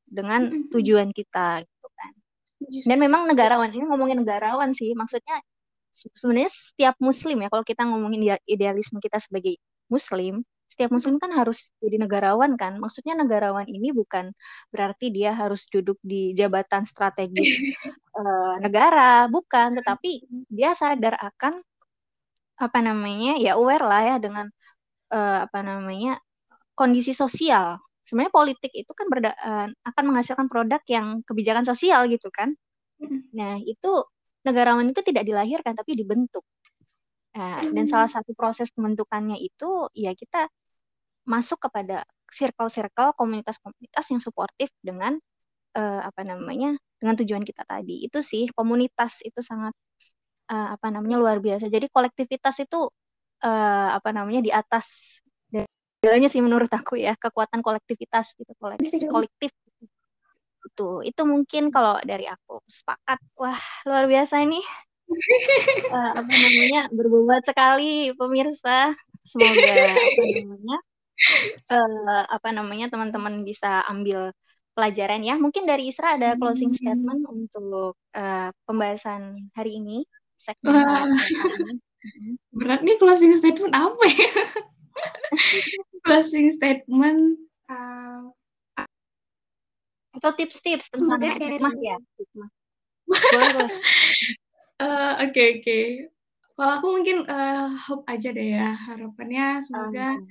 dengan 0.07 0.69
tujuan 0.71 1.11
kita 1.11 1.67
gitu 1.67 1.87
kan. 1.91 2.11
Dan 2.87 2.97
memang 2.97 3.27
negarawan 3.27 3.69
ini 3.69 3.85
ngomongin 3.85 4.23
negarawan 4.23 4.71
sih, 4.73 4.95
maksudnya 4.95 5.37
sebenarnya 5.91 6.49
setiap 6.49 6.95
muslim 7.01 7.41
ya 7.43 7.47
kalau 7.49 7.65
kita 7.65 7.83
ngomongin 7.85 8.37
idealisme 8.47 9.01
kita 9.03 9.19
sebagai 9.19 9.59
muslim, 9.91 10.41
setiap 10.67 10.91
muslim 10.91 11.17
kan 11.17 11.31
harus 11.31 11.71
jadi 11.79 11.97
negarawan 12.01 12.59
kan. 12.59 12.75
Maksudnya 12.77 13.15
negarawan 13.15 13.65
ini 13.67 13.95
bukan 13.95 14.31
berarti 14.71 15.11
dia 15.11 15.31
harus 15.35 15.65
duduk 15.71 15.97
di 16.03 16.35
jabatan 16.35 16.83
strategis 16.87 17.61
uh, 18.15 18.55
negara, 18.65 19.25
bukan, 19.31 19.79
tetapi 19.79 20.27
dia 20.51 20.75
sadar 20.75 21.15
akan 21.19 21.63
apa 22.57 22.79
namanya 22.81 23.37
ya 23.37 23.53
aware 23.53 23.85
lah 23.85 24.01
ya 24.01 24.15
dengan 24.17 24.49
uh, 25.11 25.47
apa 25.47 25.59
namanya 25.63 26.19
kondisi 26.77 27.11
sosial. 27.15 27.79
Sebenarnya 28.07 28.31
politik 28.31 28.71
itu 28.71 28.91
kan 28.95 29.07
berda 29.11 29.31
uh, 29.35 29.67
akan 29.83 30.03
menghasilkan 30.13 30.47
produk 30.47 30.79
yang 30.87 31.21
kebijakan 31.27 31.67
sosial 31.67 32.07
gitu 32.07 32.31
kan. 32.31 32.55
Nah 33.35 33.59
itu 33.59 34.07
negarawan 34.47 34.87
itu 34.87 35.01
tidak 35.03 35.27
dilahirkan 35.27 35.75
tapi 35.75 35.99
dibentuk. 35.99 36.45
Nah, 37.37 37.61
dan 37.69 37.85
salah 37.85 38.09
satu 38.09 38.33
proses 38.33 38.73
pembentukannya 38.73 39.37
itu 39.37 39.91
ya 39.93 40.17
kita 40.17 40.49
masuk 41.27 41.69
kepada 41.69 42.01
circle-circle 42.33 43.13
komunitas-komunitas 43.13 44.05
yang 44.09 44.21
suportif 44.23 44.73
dengan 44.81 45.19
uh, 45.77 46.01
apa 46.01 46.25
namanya 46.25 46.73
dengan 46.97 47.13
tujuan 47.19 47.43
kita 47.45 47.61
tadi 47.67 48.07
itu 48.07 48.19
sih 48.25 48.49
komunitas 48.55 49.21
itu 49.21 49.37
sangat 49.43 49.75
uh, 50.49 50.73
apa 50.75 50.87
namanya 50.89 51.21
luar 51.21 51.37
biasa 51.37 51.69
jadi 51.69 51.87
kolektivitas 51.93 52.63
itu 52.63 52.89
uh, 53.43 53.89
apa 53.97 54.09
namanya 54.13 54.41
di 54.41 54.51
atas. 54.53 55.19
Segalanya 55.97 56.29
sih 56.29 56.45
menurut 56.45 56.69
aku 56.69 56.93
ya 57.01 57.17
kekuatan 57.17 57.65
kolektivitas 57.65 58.37
gitu 58.37 58.53
kolektif 58.61 59.01
kolektif. 59.09 59.51
Itu 60.69 61.01
itu 61.01 61.21
mungkin 61.25 61.73
kalau 61.73 61.97
dari 62.05 62.29
aku 62.29 62.61
sepakat. 62.69 63.19
Wah 63.35 63.61
luar 63.89 64.05
biasa 64.05 64.45
ini. 64.45 64.61
Uh, 65.89 66.11
apa 66.21 66.31
namanya 66.31 66.87
berbobot 66.93 67.41
sekali 67.43 68.13
pemirsa. 68.13 68.93
Semoga 69.25 69.97
apa 69.97 70.21
namanya 70.23 70.77
uh, 71.73 72.23
apa 72.29 72.49
namanya 72.53 72.87
teman-teman 72.93 73.41
bisa 73.41 73.81
ambil 73.89 74.31
pelajaran 74.77 75.25
ya. 75.25 75.35
Mungkin 75.41 75.65
dari 75.65 75.89
Isra 75.89 76.15
ada 76.21 76.37
closing 76.37 76.71
hmm. 76.71 76.77
statement 76.77 77.21
untuk 77.25 77.97
uh, 78.13 78.53
pembahasan 78.69 79.49
hari 79.57 79.81
ini 79.81 80.05
segmen 80.37 81.17
ini 81.57 81.86
berat 82.53 82.81
nih 82.85 82.97
closing 83.01 83.33
statement 83.37 83.73
apa 83.73 84.05
ya? 84.07 84.31
Closing 86.07 86.49
statement 86.55 87.35
uh, 87.67 88.31
atau 90.17 90.31
tips-tips 90.33 90.89
tentang 90.89 91.21
mas 91.61 91.77
ya? 91.77 91.97
Oke 95.27 95.43
oke. 95.57 95.79
Kalau 96.57 96.71
aku 96.81 96.87
mungkin 96.89 97.17
uh, 97.29 97.69
hope 97.85 98.05
aja 98.09 98.33
deh 98.33 98.57
ya 98.57 98.73
harapannya 98.73 99.61
semoga 99.61 100.17
um. 100.17 100.25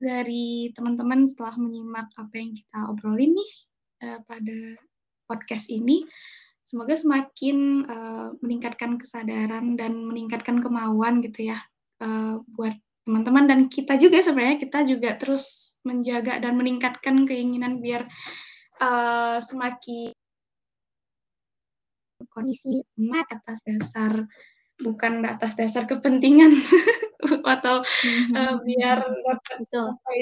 dari 0.00 0.72
teman-teman 0.72 1.28
setelah 1.28 1.60
menyimak 1.60 2.08
apa 2.16 2.34
yang 2.40 2.56
kita 2.56 2.88
obrolin 2.88 3.36
nih 3.36 3.52
uh, 4.08 4.20
pada 4.24 4.80
podcast 5.28 5.68
ini 5.68 6.08
semoga 6.68 6.92
semakin 6.92 7.88
uh, 7.88 8.28
meningkatkan 8.44 9.00
kesadaran 9.00 9.72
dan 9.80 10.04
meningkatkan 10.04 10.60
kemauan 10.60 11.24
gitu 11.24 11.48
ya 11.48 11.64
uh, 12.04 12.44
buat 12.44 12.76
teman-teman 13.08 13.48
dan 13.48 13.60
kita 13.72 13.96
juga 13.96 14.20
sebenarnya 14.20 14.60
kita 14.60 14.84
juga 14.84 15.16
terus 15.16 15.72
menjaga 15.80 16.44
dan 16.44 16.60
meningkatkan 16.60 17.24
keinginan 17.24 17.80
biar 17.80 18.04
uh, 18.84 19.40
semakin 19.40 20.12
kondisi 22.28 22.84
umat 23.00 23.24
atas 23.32 23.64
dasar 23.64 24.28
bukan 24.76 25.24
atas 25.24 25.56
dasar 25.56 25.88
kepentingan 25.88 26.52
atau 27.58 27.82
mm-hmm. 27.82 28.34
uh, 28.34 28.54
biar 28.62 28.98
dapat 29.02 29.58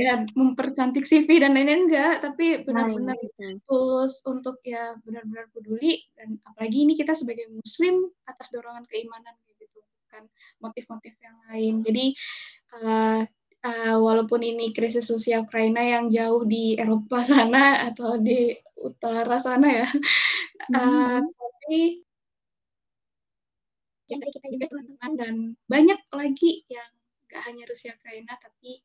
ya 0.01 0.24
mempercantik 0.32 1.05
CV 1.05 1.44
dan 1.44 1.53
lain-lain 1.53 1.88
enggak. 1.88 2.24
Tapi 2.24 2.64
benar-benar 2.64 3.16
tulus 3.68 4.24
untuk 4.24 4.61
ya 4.64 4.97
benar-benar 5.05 5.53
peduli. 5.53 6.01
Dan 6.16 6.40
apalagi 6.44 6.88
ini 6.88 6.97
kita 6.97 7.12
sebagai 7.12 7.53
muslim 7.53 8.09
atas 8.24 8.49
dorongan 8.49 8.88
keimanan 8.88 9.36
gitu. 9.61 9.80
Bukan 10.09 10.24
motif-motif 10.64 11.14
yang 11.20 11.36
lain. 11.53 11.74
Jadi 11.84 12.07
uh, 12.80 13.20
uh, 13.66 13.97
walaupun 14.01 14.40
ini 14.40 14.72
krisis 14.72 15.12
Rusia 15.12 15.44
Ukraina 15.44 15.84
yang 15.84 16.09
jauh 16.09 16.49
di 16.49 16.80
Eropa 16.80 17.20
sana 17.28 17.92
atau 17.92 18.16
di 18.16 18.57
utara 18.76 19.40
sana 19.40 19.68
ya, 19.72 19.88
mm-hmm. 19.88 20.76
uh, 20.76 21.18
tapi 21.24 22.05
yang 24.07 24.18
dari 24.22 24.32
kita 24.32 24.46
juga 24.52 24.66
teman-teman 24.70 25.12
dan 25.18 25.34
banyak 25.66 26.00
lagi 26.14 26.52
yang 26.70 26.90
gak 27.26 27.42
hanya 27.46 27.64
Rusia 27.66 27.94
Ukraina 27.98 28.38
tapi 28.38 28.82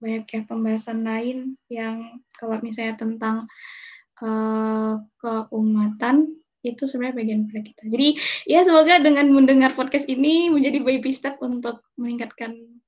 banyak 0.00 0.24
ya 0.32 0.40
pembahasan 0.48 1.04
lain 1.04 1.60
yang 1.68 2.24
kalau 2.32 2.56
misalnya 2.64 2.96
tentang 2.96 3.44
uh, 4.24 4.96
keumatan 5.20 6.40
itu 6.60 6.84
sebenarnya 6.84 7.16
bagian 7.16 7.40
dari 7.48 7.62
kita. 7.72 7.82
Jadi 7.88 8.08
ya 8.44 8.60
semoga 8.64 9.00
dengan 9.00 9.32
mendengar 9.32 9.72
podcast 9.72 10.08
ini 10.08 10.52
menjadi 10.52 10.80
baby 10.80 11.12
step 11.12 11.40
untuk 11.40 11.84
meningkatkan 11.96 12.80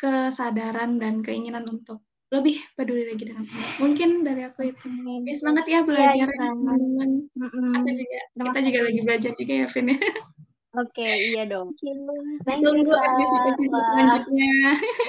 kesadaran 0.00 0.96
dan 0.96 1.20
keinginan 1.20 1.64
untuk 1.68 2.04
lebih 2.28 2.60
peduli 2.76 3.08
lagi 3.08 3.24
dengan 3.24 3.44
Allah. 3.48 3.72
Mungkin 3.80 4.08
dari 4.24 4.42
aku 4.44 4.60
itu. 4.68 4.88
Ya, 5.24 5.34
semangat 5.36 5.64
ya 5.64 5.80
belajar 5.80 6.28
ya, 6.28 6.36
teman-teman. 6.36 7.10
Mm 7.32 7.84
juga 7.88 8.18
kita 8.52 8.60
juga 8.64 8.80
lagi 8.84 9.00
belajar 9.00 9.32
juga 9.36 9.52
ya, 9.64 9.66
Vin 9.72 9.88
ya. 9.96 9.98
Oke, 10.76 11.00
okay, 11.00 11.32
iya 11.32 11.48
dong. 11.48 11.72
Tunggu 11.80 12.92
episode 12.92 13.56
selanjutnya. 13.56 14.52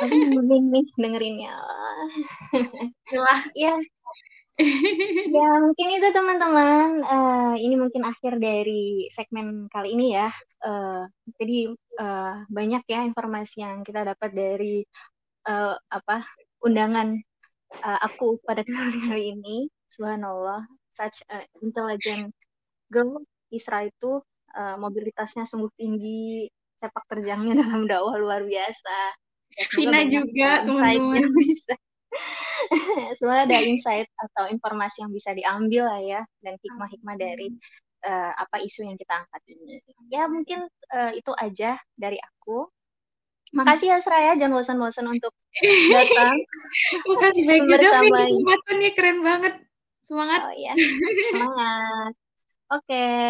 Aku 0.08 0.40
nih 0.40 0.86
dengerinnya. 0.96 1.56
Wah. 3.16 3.42
Ya, 3.60 3.76
ya 5.32 5.50
mungkin 5.64 5.88
itu 5.88 6.08
teman-teman 6.12 7.00
uh, 7.08 7.56
ini 7.56 7.80
mungkin 7.80 8.04
akhir 8.04 8.44
dari 8.44 9.08
segmen 9.08 9.72
kali 9.72 9.96
ini 9.96 10.20
ya 10.20 10.28
uh, 10.68 11.08
jadi 11.40 11.72
uh, 11.96 12.44
banyak 12.52 12.84
ya 12.92 13.08
informasi 13.08 13.64
yang 13.64 13.88
kita 13.88 14.04
dapat 14.04 14.36
dari 14.36 14.84
uh, 15.48 15.80
apa 15.88 16.28
undangan 16.60 17.16
uh, 17.88 18.00
aku 18.04 18.36
pada 18.44 18.68
kali 18.68 19.32
ini 19.32 19.72
subhanallah 19.88 20.68
such 20.92 21.24
a 21.32 21.48
intelligent 21.64 22.36
girl 22.92 23.24
Isra 23.50 23.88
itu 23.88 24.20
uh, 24.56 24.76
mobilitasnya 24.80 25.46
sungguh 25.46 25.72
tinggi 25.78 26.50
sepak 26.80 27.06
terjangnya 27.12 27.54
dalam 27.66 27.86
dakwah 27.86 28.16
luar 28.18 28.42
biasa 28.46 28.98
Vina 29.76 30.06
juga 30.08 30.64
teman-teman 30.64 31.28
bisa 31.42 31.74
sebenarnya 33.18 33.46
ada 33.46 33.60
insight 33.66 34.08
atau 34.18 34.50
informasi 34.50 35.06
yang 35.06 35.12
bisa 35.14 35.32
diambil 35.34 35.90
lah 35.90 36.02
ya 36.02 36.22
dan 36.44 36.58
hikmah-hikmah 36.60 37.16
dari 37.18 37.48
uh, 38.06 38.32
apa 38.36 38.62
isu 38.62 38.86
yang 38.86 38.98
kita 39.00 39.26
angkat 39.26 39.42
ini. 39.54 39.82
Ya 40.10 40.26
mungkin 40.30 40.68
uh, 40.94 41.12
itu 41.16 41.32
aja 41.38 41.80
dari 41.96 42.18
aku. 42.20 42.68
Makasih 43.50 43.90
ya 43.90 43.98
Seraya, 43.98 44.38
jangan 44.38 44.62
bosan-bosan 44.62 45.10
untuk 45.10 45.34
datang. 45.90 46.38
Makasih 47.10 47.44
banyak 47.50 47.66
juga 47.66 47.98
kesempatannya 48.06 48.90
keren 48.94 49.20
banget. 49.26 49.54
Semangat. 50.06 50.40
Oh 50.46 50.54
ya, 50.54 50.74
semangat. 51.34 52.14
Oke. 52.70 52.86
Okay. 52.86 53.30